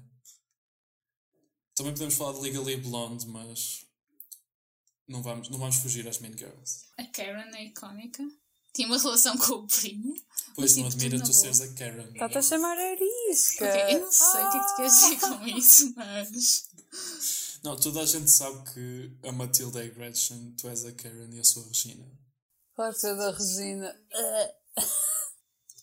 Também 1.76 1.94
podemos 1.94 2.16
falar 2.16 2.34
de 2.34 2.40
Legally 2.40 2.78
Blonde, 2.78 3.28
mas 3.28 3.86
não 5.08 5.22
vamos, 5.22 5.50
não 5.50 5.60
vamos 5.60 5.76
fugir 5.78 6.08
às 6.08 6.20
Mean 6.20 6.36
Girls. 6.36 6.86
A 6.98 7.06
Karen 7.06 7.56
é 7.56 7.66
icónica. 7.66 8.28
Tinha 8.74 8.88
uma 8.88 8.98
relação 8.98 9.38
com 9.38 9.54
o 9.54 9.68
primo. 9.68 10.16
Pois 10.56 10.76
não 10.76 10.90
tipo, 10.90 11.04
admira 11.04 11.24
tu 11.24 11.34
seres 11.34 11.62
a 11.62 11.68
Karen. 11.74 12.10
Está-te 12.12 12.38
a 12.40 12.42
chamar 12.42 12.78
arisca. 12.78 13.66
Ok, 13.66 13.96
eu 13.96 14.00
não 14.02 14.12
sei 14.12 14.44
o 14.44 14.52
que 14.52 14.58
é 14.58 14.60
que 14.60 14.68
tu 14.68 14.76
queres 14.76 14.94
dizer 14.94 15.18
Ah! 15.24 15.38
com 15.38 15.48
isso, 15.48 15.94
mas. 15.96 16.68
Não, 17.68 17.76
toda 17.76 18.00
a 18.00 18.06
gente 18.06 18.32
sabe 18.32 18.64
que 18.72 19.12
a 19.28 19.32
Matilda 19.34 19.84
é 19.84 19.88
a 19.88 19.94
Gretchen, 19.94 20.56
tu 20.58 20.70
és 20.70 20.86
a 20.86 20.92
Karen 20.94 21.28
e 21.34 21.38
eu 21.38 21.44
sou 21.44 21.62
a 21.64 21.68
Regina. 21.68 22.06
Sou 22.98 23.18
da 23.18 23.32
Regina. 23.32 23.94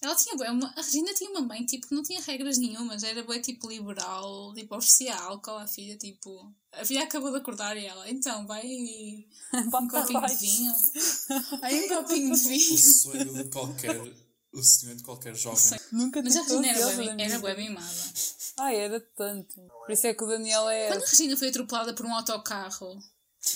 Ela 0.00 0.16
tinha 0.16 0.34
uma, 0.50 0.66
a 0.66 0.80
Regina 0.80 1.12
tinha 1.12 1.28
uma 1.28 1.42
mãe 1.42 1.66
tipo 1.66 1.86
que 1.86 1.94
não 1.94 2.02
tinha 2.02 2.22
regras 2.22 2.56
nenhumas, 2.56 3.02
era 3.02 3.22
bué 3.22 3.38
tipo 3.38 3.68
liberal, 3.68 4.54
tipo 4.54 4.74
oferecia 4.74 5.14
álcool 5.14 5.58
à 5.58 5.66
filha, 5.66 5.98
tipo, 5.98 6.50
a 6.72 6.86
filha 6.86 7.02
acabou 7.02 7.30
de 7.30 7.36
acordar 7.36 7.76
e 7.76 7.84
ela, 7.84 8.10
então 8.10 8.46
vai 8.46 8.64
um 9.52 9.88
copinho 9.88 10.26
de 10.26 10.36
vinho. 10.36 10.72
Aí 11.60 11.84
um 11.84 11.88
copinho 11.88 12.34
de 12.34 12.40
O 12.40 12.48
vinho. 12.48 12.78
sonho 12.78 13.34
de 13.34 13.50
qualquer, 13.50 14.14
o 14.54 14.62
sonho 14.62 14.96
de 14.96 15.02
qualquer 15.02 15.34
jovem. 15.34 15.78
Nunca 15.90 16.22
Mas 16.22 16.36
a 16.36 16.42
Regina 16.42 16.68
era 16.68 16.96
minha 16.96 17.26
era 17.26 17.38
bué 17.38 17.56
mimada. 17.56 18.12
Ai, 18.56 18.76
era 18.76 19.00
tanto. 19.00 19.60
Por 19.60 19.90
isso 19.90 20.06
é 20.06 20.14
que 20.14 20.22
o 20.22 20.26
Daniel 20.26 20.68
é. 20.68 20.88
Quando 20.88 21.02
a 21.02 21.06
Regina 21.06 21.36
foi 21.36 21.48
atropelada 21.48 21.92
por 21.94 22.06
um 22.06 22.14
autocarro, 22.14 23.02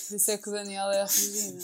Por 0.09 0.17
isso 0.17 0.31
é 0.31 0.39
que 0.39 0.49
o 0.49 0.53
Daniel 0.53 0.91
é 0.91 1.03
a 1.03 1.07
Regina. 1.07 1.63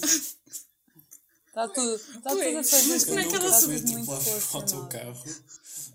Está 1.49 1.68
tudo. 1.68 1.94
Está 1.94 2.31
tudo 2.31 2.59
a 2.59 2.64
fazer 2.64 3.07
Como 3.07 3.18
é 3.18 3.29
que 3.29 3.35
ela 3.35 3.61
tudo 3.61 3.92
muito 3.92 4.12
atropelado 4.12 4.25
por 4.25 4.57
um 4.57 4.61
autocarro. 4.61 5.25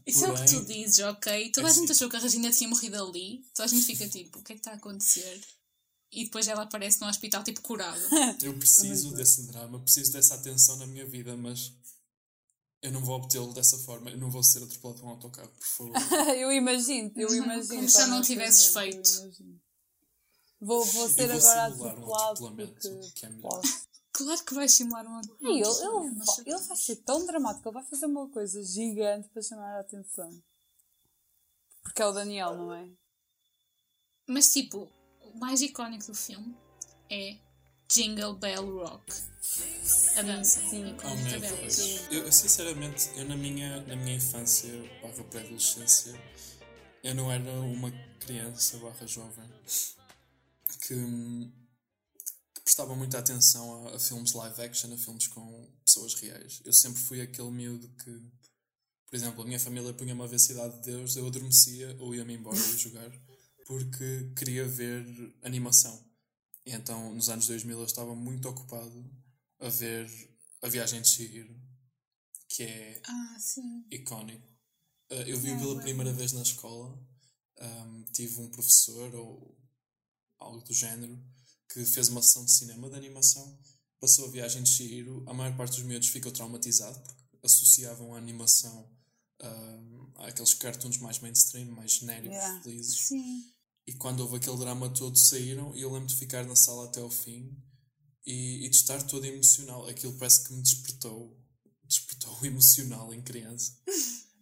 isso 0.05 0.25
é 0.25 0.29
o 0.31 0.35
que 0.35 0.45
tu 0.45 0.65
dizes, 0.65 0.99
ok? 0.99 1.51
Toda 1.51 1.67
a 1.67 1.71
é 1.71 1.73
gente 1.73 1.83
assim. 1.85 1.93
achou 1.93 2.09
que 2.09 2.15
a 2.15 2.19
Regina 2.19 2.51
tinha 2.51 2.69
morrido 2.69 3.01
ali, 3.01 3.45
toda 3.53 3.65
a 3.65 3.67
gente 3.67 3.85
fica 3.85 4.07
tipo, 4.07 4.39
o 4.39 4.43
que 4.43 4.53
é 4.53 4.55
que 4.55 4.59
está 4.59 4.71
a 4.71 4.75
acontecer? 4.75 5.41
E 6.11 6.25
depois 6.25 6.47
ela 6.47 6.63
aparece 6.63 6.99
no 7.01 7.07
hospital 7.07 7.43
tipo 7.43 7.61
curada. 7.61 8.01
Eu 8.41 8.53
preciso 8.57 9.13
desse 9.13 9.43
drama, 9.47 9.79
preciso 9.79 10.11
dessa 10.11 10.35
atenção 10.35 10.75
na 10.77 10.87
minha 10.87 11.05
vida, 11.05 11.37
mas 11.37 11.71
eu 12.81 12.91
não 12.91 13.01
vou 13.01 13.17
obtê-lo 13.17 13.53
dessa 13.53 13.77
forma. 13.79 14.09
Eu 14.09 14.17
não 14.17 14.29
vou 14.29 14.43
ser 14.43 14.63
atropelado 14.63 14.99
por 14.99 15.07
um 15.07 15.09
autocarro, 15.09 15.49
por 15.49 15.65
favor. 15.65 15.93
eu 16.37 16.51
imagino, 16.51 17.11
eu 17.15 17.33
imagino. 17.35 17.75
Como 17.75 17.89
se 17.89 17.97
já 17.97 18.07
não 18.07 18.21
tivesses 18.21 18.73
feito. 18.73 19.09
imagino. 19.19 19.61
Vou, 20.61 20.83
vou 20.83 21.09
ser 21.09 21.29
Eu 21.29 21.39
vou 21.39 21.49
agora 21.49 21.71
um 21.71 21.87
atropelado 21.87 22.31
atropelamento, 22.31 22.73
porque 22.73 23.11
que 23.11 23.25
é 23.25 23.29
melhor. 23.29 23.61
Claro 24.11 24.43
que 24.43 24.53
vais 24.53 24.73
simular 24.73 25.07
um 25.07 25.21
E 25.39 25.45
ele, 25.45 25.61
ele, 25.61 26.15
vai, 26.15 26.35
ele 26.45 26.57
vai 26.57 26.77
ser 26.77 26.97
tão 26.97 27.25
dramático, 27.25 27.69
ele 27.69 27.73
vai 27.73 27.85
fazer 27.85 28.05
uma 28.05 28.27
coisa 28.29 28.61
gigante 28.63 29.29
para 29.29 29.41
chamar 29.41 29.77
a 29.77 29.79
atenção. 29.79 30.29
Porque 31.83 32.01
é 32.01 32.05
o 32.05 32.11
Daniel, 32.11 32.57
não 32.57 32.73
é? 32.73 32.89
Mas 34.27 34.51
tipo, 34.51 34.91
o 35.21 35.39
mais 35.39 35.61
icónico 35.61 36.07
do 36.07 36.13
filme 36.13 36.53
é 37.09 37.37
Jingle 37.91 38.35
Bell 38.35 38.65
Rock. 38.65 39.11
A 40.15 40.21
dança 40.21 40.61
sim. 40.69 40.95
Oh. 41.03 42.13
Eu, 42.13 42.25
eu, 42.25 42.31
sinceramente, 42.31 43.09
eu 43.15 43.25
na 43.25 43.35
minha, 43.35 43.81
na 43.85 43.95
minha 43.95 44.15
infância 44.15 44.71
barra 45.01 45.23
pré-adolescência, 45.23 46.13
eu 47.03 47.15
não 47.15 47.31
era 47.31 47.51
uma 47.61 47.91
criança 48.19 48.77
barra 48.77 49.07
jovem 49.07 49.49
que, 50.81 50.95
que 52.53 52.61
prestava 52.63 52.95
muita 52.95 53.17
atenção 53.17 53.87
a, 53.87 53.95
a 53.95 53.99
filmes 53.99 54.33
live 54.33 54.61
action, 54.61 54.93
a 54.93 54.97
filmes 54.97 55.27
com 55.27 55.67
pessoas 55.83 56.13
reais. 56.15 56.61
Eu 56.63 56.73
sempre 56.73 57.01
fui 57.01 57.21
aquele 57.21 57.49
miúdo 57.49 57.89
que, 58.03 58.11
por 59.07 59.15
exemplo, 59.15 59.41
a 59.41 59.45
minha 59.45 59.59
família 59.59 59.93
punha-me 59.93 60.21
a 60.21 60.27
ver 60.27 60.39
Cidade 60.39 60.75
de 60.75 60.91
Deus, 60.91 61.15
eu 61.15 61.25
adormecia 61.25 61.95
ou 61.99 62.13
ia-me 62.13 62.35
embora 62.35 62.55
e 62.55 62.77
jogar 62.77 63.11
porque 63.65 64.31
queria 64.35 64.67
ver 64.67 65.05
animação. 65.43 66.08
E 66.69 66.71
então, 66.71 67.15
nos 67.15 67.29
anos 67.29 67.47
2000, 67.47 67.79
eu 67.79 67.83
estava 67.85 68.13
muito 68.13 68.47
ocupado 68.47 69.11
a 69.59 69.69
ver 69.69 70.07
A 70.61 70.69
Viagem 70.69 71.01
de 71.01 71.07
Chihiro, 71.07 71.59
que 72.47 72.61
é 72.61 73.01
Ah, 73.07 73.37
icónico. 73.89 74.47
Uh, 75.11 75.15
eu 75.25 75.39
vi 75.39 75.49
pela 75.57 75.81
primeira 75.81 76.13
vez 76.13 76.31
na 76.31 76.43
escola, 76.43 76.95
um, 77.59 78.03
tive 78.13 78.39
um 78.39 78.51
professor 78.51 79.15
ou 79.15 79.57
algo 80.37 80.61
do 80.63 80.71
género 80.71 81.19
que 81.73 81.83
fez 81.85 82.07
uma 82.09 82.21
sessão 82.21 82.45
de 82.45 82.51
cinema 82.51 82.87
de 82.87 82.95
animação, 82.97 83.59
passou 83.99 84.27
a 84.27 84.31
viagem 84.31 84.61
de 84.61 84.69
Chihiro, 84.69 85.25
a 85.27 85.33
maior 85.33 85.57
parte 85.57 85.75
dos 85.77 85.83
miúdos 85.83 86.09
ficou 86.09 86.31
traumatizado 86.31 86.99
porque 87.01 87.17
associavam 87.43 88.13
a 88.13 88.17
animação 88.19 88.95
um, 89.41 90.11
àqueles 90.17 90.53
cartoons 90.53 90.97
mais 90.99 91.17
mainstream, 91.17 91.71
mais 91.71 91.93
genéricos, 91.93 92.37
Yeah. 92.37 92.61
felizes. 92.61 93.07
Sim. 93.07 93.53
E 93.89 93.93
quando 93.93 94.19
houve 94.19 94.35
aquele 94.35 94.55
drama 94.57 94.87
todo, 94.93 95.17
saíram 95.17 95.75
e 95.75 95.81
eu 95.81 95.91
lembro 95.91 96.05
de 96.07 96.15
ficar 96.15 96.45
na 96.45 96.55
sala 96.55 96.85
até 96.85 97.01
ao 97.01 97.09
fim 97.09 97.51
e, 98.23 98.63
e 98.63 98.69
de 98.69 98.75
estar 98.75 99.01
todo 99.01 99.25
emocional. 99.25 99.87
Aquilo 99.87 100.13
parece 100.13 100.43
que 100.47 100.53
me 100.53 100.61
despertou, 100.61 101.35
despertou 101.85 102.37
o 102.39 102.45
emocional 102.45 103.11
em 103.11 103.19
criança. 103.23 103.73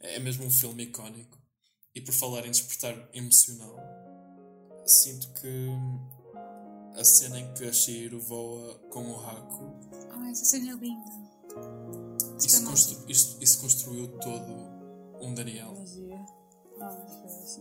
É 0.02 0.20
mesmo 0.20 0.44
um 0.46 0.52
filme 0.52 0.84
icónico. 0.84 1.38
E 1.96 2.02
por 2.02 2.14
falar 2.14 2.46
em 2.46 2.52
despertar 2.52 3.10
emocional, 3.14 3.74
sinto 4.86 5.32
que 5.40 5.70
a 7.00 7.06
cena 7.06 7.40
em 7.40 7.54
que 7.54 7.64
a 7.64 7.72
Shiro 7.72 8.20
voa 8.20 8.78
com 8.92 9.10
o 9.14 9.16
Haku, 9.26 9.64
Ah, 10.12 10.30
essa 10.30 10.44
cena 10.44 10.74
é 10.74 10.76
linda. 10.76 11.10
isso, 12.46 12.66
constru, 12.66 13.10
isso, 13.10 13.38
isso 13.40 13.60
construiu 13.60 14.10
todo 14.20 14.52
um 15.22 15.34
Daniel. 15.34 15.74
Magia. 15.74 16.26
Ah. 16.80 17.18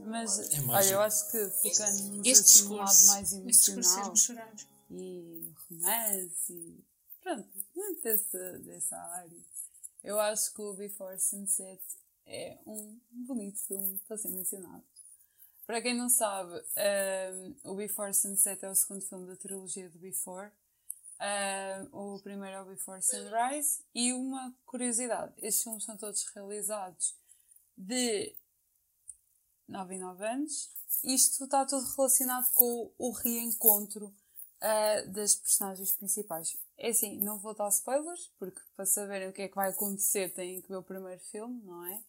Mas, 0.06 0.38
É 0.52 0.60
olha, 0.60 0.90
eu 0.90 1.00
acho 1.00 1.30
que 1.30 1.50
ficando 1.50 2.26
Este 2.26 2.42
assim, 2.42 2.68
um 2.68 2.74
lado 2.74 2.88
discurso, 2.88 3.06
mais 3.08 3.32
este 3.32 3.46
discurso 3.46 3.98
emocional 4.00 4.52
e 4.90 5.52
romance 5.68 6.52
e 6.52 6.84
pronto, 7.22 7.48
muito 7.74 8.02
dessa, 8.02 8.58
dessa 8.58 8.96
área. 8.96 9.44
Eu 10.04 10.20
acho 10.20 10.54
que 10.54 10.62
o 10.62 10.74
Before 10.74 11.18
Sunset 11.18 11.82
é 12.26 12.58
um 12.66 13.00
bonito 13.10 13.58
filme 13.60 13.98
para 14.06 14.16
ser 14.16 14.28
mencionado. 14.28 14.84
Para 15.66 15.82
quem 15.82 15.96
não 15.96 16.08
sabe, 16.08 16.62
um, 17.64 17.72
o 17.72 17.74
Before 17.74 18.14
Sunset 18.14 18.64
é 18.64 18.70
o 18.70 18.74
segundo 18.74 19.02
filme 19.02 19.26
da 19.26 19.36
trilogia 19.36 19.88
do 19.90 19.98
Before. 19.98 20.50
Um, 21.92 22.14
o 22.14 22.20
primeiro 22.20 22.56
é 22.56 22.62
o 22.62 22.66
Before 22.66 23.02
Sunrise. 23.02 23.82
E 23.92 24.12
uma 24.12 24.54
curiosidade: 24.64 25.32
estes 25.38 25.64
filmes 25.64 25.84
são 25.84 25.96
todos 25.96 26.24
realizados 26.26 27.16
de 27.76 28.36
9 29.68 29.94
em 29.94 29.98
9 29.98 30.26
anos. 30.26 30.70
Isto 31.04 31.44
está 31.44 31.64
tudo 31.64 31.86
relacionado 31.96 32.50
com 32.54 32.92
o 32.98 33.10
reencontro 33.12 34.06
uh, 34.06 35.12
das 35.12 35.34
personagens 35.34 35.92
principais. 35.92 36.56
É 36.78 36.90
assim, 36.90 37.20
não 37.20 37.38
vou 37.38 37.54
dar 37.54 37.68
spoilers, 37.68 38.32
porque 38.38 38.60
para 38.74 38.86
saberem 38.86 39.28
o 39.28 39.32
que 39.32 39.42
é 39.42 39.48
que 39.48 39.54
vai 39.54 39.70
acontecer 39.70 40.32
têm 40.34 40.60
que 40.60 40.68
ver 40.68 40.76
o 40.76 40.82
primeiro 40.82 41.20
filme, 41.20 41.62
não 41.64 41.84
é? 41.86 42.02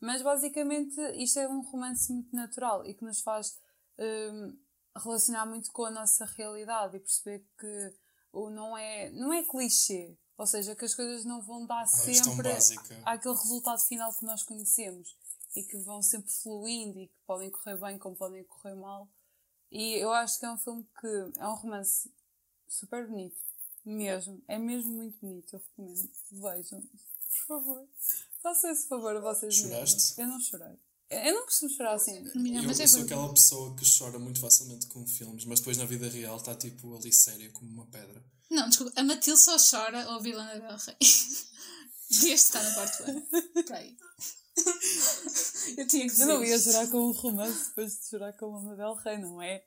Mas 0.00 0.22
basicamente 0.22 1.00
isto 1.16 1.38
é 1.38 1.48
um 1.48 1.60
romance 1.62 2.12
muito 2.12 2.34
natural 2.34 2.86
e 2.86 2.94
que 2.94 3.04
nos 3.04 3.20
faz 3.20 3.58
um, 3.98 4.56
relacionar 4.96 5.46
muito 5.46 5.72
com 5.72 5.84
a 5.84 5.90
nossa 5.90 6.24
realidade 6.24 6.96
e 6.96 7.00
perceber 7.00 7.44
que 7.58 7.94
não 8.32 8.76
é, 8.76 9.10
não 9.10 9.32
é 9.32 9.42
clichê. 9.42 10.16
Ou 10.36 10.46
seja, 10.46 10.76
que 10.76 10.84
as 10.84 10.94
coisas 10.94 11.24
não 11.24 11.42
vão 11.42 11.66
dar 11.66 11.84
tão 11.84 12.14
sempre 12.14 12.52
básica. 12.52 13.02
àquele 13.04 13.34
resultado 13.34 13.80
final 13.80 14.14
que 14.16 14.24
nós 14.24 14.44
conhecemos 14.44 15.16
e 15.56 15.62
que 15.62 15.76
vão 15.78 16.02
sempre 16.02 16.30
fluindo 16.30 17.00
e 17.00 17.08
que 17.08 17.18
podem 17.26 17.50
correr 17.50 17.76
bem 17.78 17.98
como 17.98 18.16
podem 18.16 18.44
correr 18.44 18.74
mal. 18.74 19.08
E 19.70 19.94
eu 20.02 20.10
acho 20.12 20.38
que 20.38 20.46
é 20.46 20.50
um 20.50 20.58
filme 20.58 20.86
que 21.00 21.40
é 21.40 21.46
um 21.46 21.54
romance 21.54 22.10
super 22.66 23.06
bonito, 23.06 23.36
mesmo. 23.84 24.42
É 24.48 24.58
mesmo 24.58 24.92
muito 24.92 25.18
bonito, 25.20 25.54
eu 25.54 25.60
recomendo. 25.60 26.10
Vejam, 26.30 26.80
por 26.82 27.46
favor. 27.46 27.88
Façam 28.42 28.70
esse 28.70 28.86
favor 28.88 29.16
a 29.16 29.20
vocês 29.20 29.54
Choraste? 29.54 29.94
mesmos. 29.96 30.18
Eu 30.18 30.26
não 30.26 30.40
chorei. 30.40 30.78
Eu 31.10 31.34
não 31.34 31.44
costumo 31.46 31.70
chorar 31.70 31.94
assim. 31.94 32.20
Não, 32.34 32.46
Eu, 32.46 32.62
mas 32.64 32.80
é 32.80 32.84
eu 32.84 32.88
sou 32.88 33.00
verdade. 33.00 33.20
aquela 33.20 33.34
pessoa 33.34 33.74
que 33.76 33.98
chora 33.98 34.18
muito 34.18 34.40
facilmente 34.40 34.86
com 34.88 35.06
filmes, 35.06 35.44
mas 35.46 35.58
depois 35.58 35.76
na 35.78 35.86
vida 35.86 36.06
real 36.08 36.36
está 36.36 36.54
tipo 36.54 36.94
ali 36.96 37.12
séria 37.12 37.50
como 37.50 37.70
uma 37.70 37.86
pedra. 37.86 38.22
Não, 38.50 38.68
desculpa, 38.68 38.92
a 38.98 39.02
Matilde 39.02 39.40
só 39.40 39.56
chora 39.58 40.04
ao 40.04 40.14
ouvir 40.16 40.34
Lana 40.34 40.58
Del 40.60 40.76
Rey. 40.76 40.96
Desde 42.10 42.34
estar 42.34 42.62
no 42.62 42.74
quarto 42.74 43.02
ano. 43.04 43.26
Espera 43.56 43.78
aí. 43.78 43.96
Eu 45.76 45.86
tinha 45.86 46.04
que 46.04 46.10
dizer. 46.10 46.22
Eu 46.22 46.28
não 46.28 46.44
ia 46.44 46.58
chorar 46.58 46.88
com 46.88 47.08
um 47.08 47.12
romance 47.12 47.68
depois 47.68 48.00
de 48.00 48.08
chorar 48.08 48.32
com 48.32 48.46
uma 48.46 48.60
Mabel 48.62 48.94
Rei, 48.94 49.18
não 49.18 49.42
é? 49.42 49.64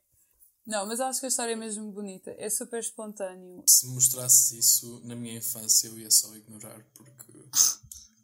Não, 0.66 0.86
mas 0.86 1.00
acho 1.00 1.20
que 1.20 1.26
a 1.26 1.28
história 1.28 1.52
é 1.52 1.56
mesmo 1.56 1.90
bonita. 1.90 2.34
É 2.38 2.48
super 2.48 2.78
espontâneo. 2.78 3.64
Se 3.68 3.86
mostrasse 3.86 4.58
isso 4.58 5.00
na 5.04 5.16
minha 5.16 5.36
infância, 5.36 5.88
eu 5.88 5.98
ia 5.98 6.10
só 6.10 6.34
ignorar, 6.36 6.84
porque. 6.94 7.32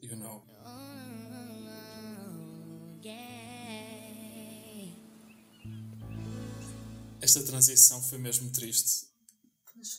You 0.02 0.16
know. 0.16 0.46
Esta 7.20 7.42
transição 7.42 8.00
foi 8.02 8.18
mesmo 8.18 8.50
triste. 8.52 9.08
Pois 9.74 9.98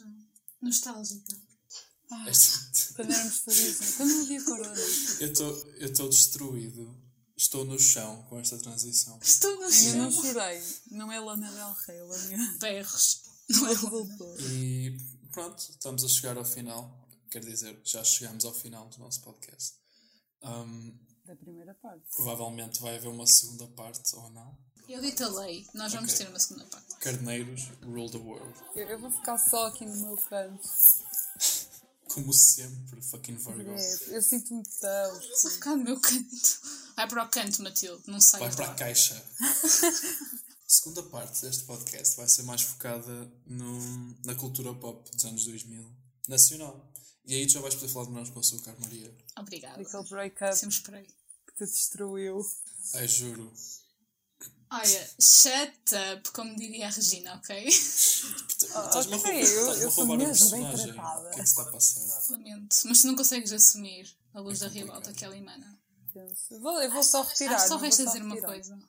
Nostálgica. 2.10 2.30
Esta- 2.30 2.94
Quando 2.96 3.12
éramos 3.14 3.38
felizes. 3.40 3.96
Quando 3.98 4.10
não 4.14 4.22
havia 4.24 4.44
corona. 4.44 4.82
Eu 5.80 5.88
estou 5.88 6.10
destruído. 6.10 7.10
Estou 7.38 7.64
no 7.64 7.80
chão 7.80 8.24
com 8.24 8.38
esta 8.40 8.58
transição. 8.58 9.18
Estou 9.22 9.56
no 9.56 9.64
Ainda 9.68 9.96
não 9.98 10.12
chão. 10.12 10.22
chorei. 10.24 10.64
Não 10.92 11.12
é 11.12 11.20
Lana 11.20 11.50
Del 11.52 11.74
Rey, 11.88 12.02
Lana 12.02 12.58
Berros. 12.60 13.22
não 13.50 13.66
é 13.68 13.70
resultou. 13.74 14.36
E 14.42 14.98
pronto, 15.32 15.58
estamos 15.70 16.04
a 16.04 16.08
chegar 16.10 16.38
ao 16.38 16.44
final. 16.44 17.08
Quer 17.32 17.40
dizer, 17.46 17.80
já 17.86 18.04
chegamos 18.04 18.44
ao 18.44 18.54
final 18.54 18.90
do 18.90 18.98
nosso 18.98 19.22
podcast. 19.22 19.76
Um, 20.44 20.98
Da 21.26 21.36
primeira 21.36 21.74
parte. 21.76 22.04
provavelmente 22.16 22.82
vai 22.82 22.98
haver 22.98 23.08
uma 23.08 23.26
segunda 23.28 23.68
parte 23.68 24.16
ou 24.16 24.30
não. 24.32 24.58
Eu 24.90 25.00
dito 25.00 25.24
a 25.24 25.30
lei, 25.42 25.66
nós 25.76 25.94
vamos 25.94 26.12
Ok. 26.12 26.26
ter 26.26 26.30
uma 26.32 26.40
segunda 26.40 26.66
parte. 26.66 26.96
Carneiros 27.00 27.70
rule 27.84 28.10
the 28.12 28.18
world. 28.18 28.54
Eu, 28.76 28.88
eu 28.90 29.00
vou 29.00 29.12
ficar 29.12 29.38
só 29.38 29.68
aqui 29.68 29.86
no 29.86 29.96
meu 29.96 30.18
canto. 30.18 30.68
Como 32.20 32.34
sempre, 32.34 33.02
fucking 33.02 33.38
Virgo. 33.38 33.72
É, 33.72 34.18
eu 34.18 34.22
sinto-me 34.22 34.62
tão. 34.82 35.22
Só 35.38 35.50
ficar 35.52 35.76
no 35.78 35.86
meu 35.86 36.00
canto. 36.02 36.60
Vai 36.98 37.08
para 37.08 37.24
o 37.24 37.30
canto, 37.30 37.64
Matilde, 37.64 38.04
não 38.08 38.20
sai. 38.20 38.42
Vai 38.42 38.54
para 38.54 38.72
a 38.72 38.76
caixa. 38.76 39.26
Segunda 40.68 41.02
parte 41.04 41.42
deste 41.42 41.64
podcast 41.64 42.18
vai 42.18 42.28
ser 42.28 42.44
mais 42.44 42.62
focada 42.62 43.32
no, 43.48 44.16
na 44.26 44.36
cultura 44.36 44.74
pop 44.76 45.10
dos 45.12 45.24
anos 45.24 45.46
2000, 45.46 45.90
nacional. 46.28 46.92
E 47.26 47.36
aí 47.36 47.48
tu 47.48 47.54
já 47.54 47.62
vais 47.62 47.74
poder 47.76 47.88
falar 47.88 48.06
de 48.08 48.12
nós 48.12 48.30
com 48.30 48.40
açúcar, 48.42 48.76
Maria. 48.80 49.16
Obrigada. 49.38 49.82
Aquele 49.82 50.04
breakup 50.10 50.60
que 50.60 51.54
te 51.54 51.66
destruiu. 51.66 52.46
Ai, 52.96 53.08
juro. 53.08 53.50
Olha, 54.72 55.10
shut 55.20 55.96
up, 56.14 56.32
como 56.32 56.56
diria 56.56 56.88
a 56.88 56.92
Regina, 56.92 57.34
ok? 57.36 57.68
Estás-me 57.68 59.14
a 59.14 59.18
ok, 59.18 59.32
roubar, 59.44 59.50
eu- 59.50 59.72
a 59.72 59.78
eu 59.78 59.92
sou 59.92 60.06
mesmo 60.06 60.52
bem 60.52 60.62
personagem. 60.64 60.94
tratada. 60.94 61.28
O 61.28 61.32
que 61.32 61.40
é 61.40 61.44
que 61.44 61.50
está 61.50 61.62
a 61.64 61.72
passar? 61.72 62.32
Lamento. 62.32 62.76
Mas 62.86 63.02
tu 63.02 63.08
não 63.08 63.16
consegues 63.16 63.52
assumir 63.52 64.16
a 64.34 64.40
luz 64.42 64.62
É 64.62 64.66
da 64.66 64.72
ribalta 64.72 65.12
que 65.14 65.26
ela 65.26 65.36
emana. 65.36 65.80
Vou, 66.62 66.82
eu 66.82 66.92
vou 66.92 67.04
só 67.04 67.24
retirar. 67.24 67.56
Acho 67.56 67.68
só 67.70 67.78
resta 67.78 68.06
dizer 68.06 68.22
uma 68.22 68.36
retirar. 68.36 68.52
coisa. 68.54 68.80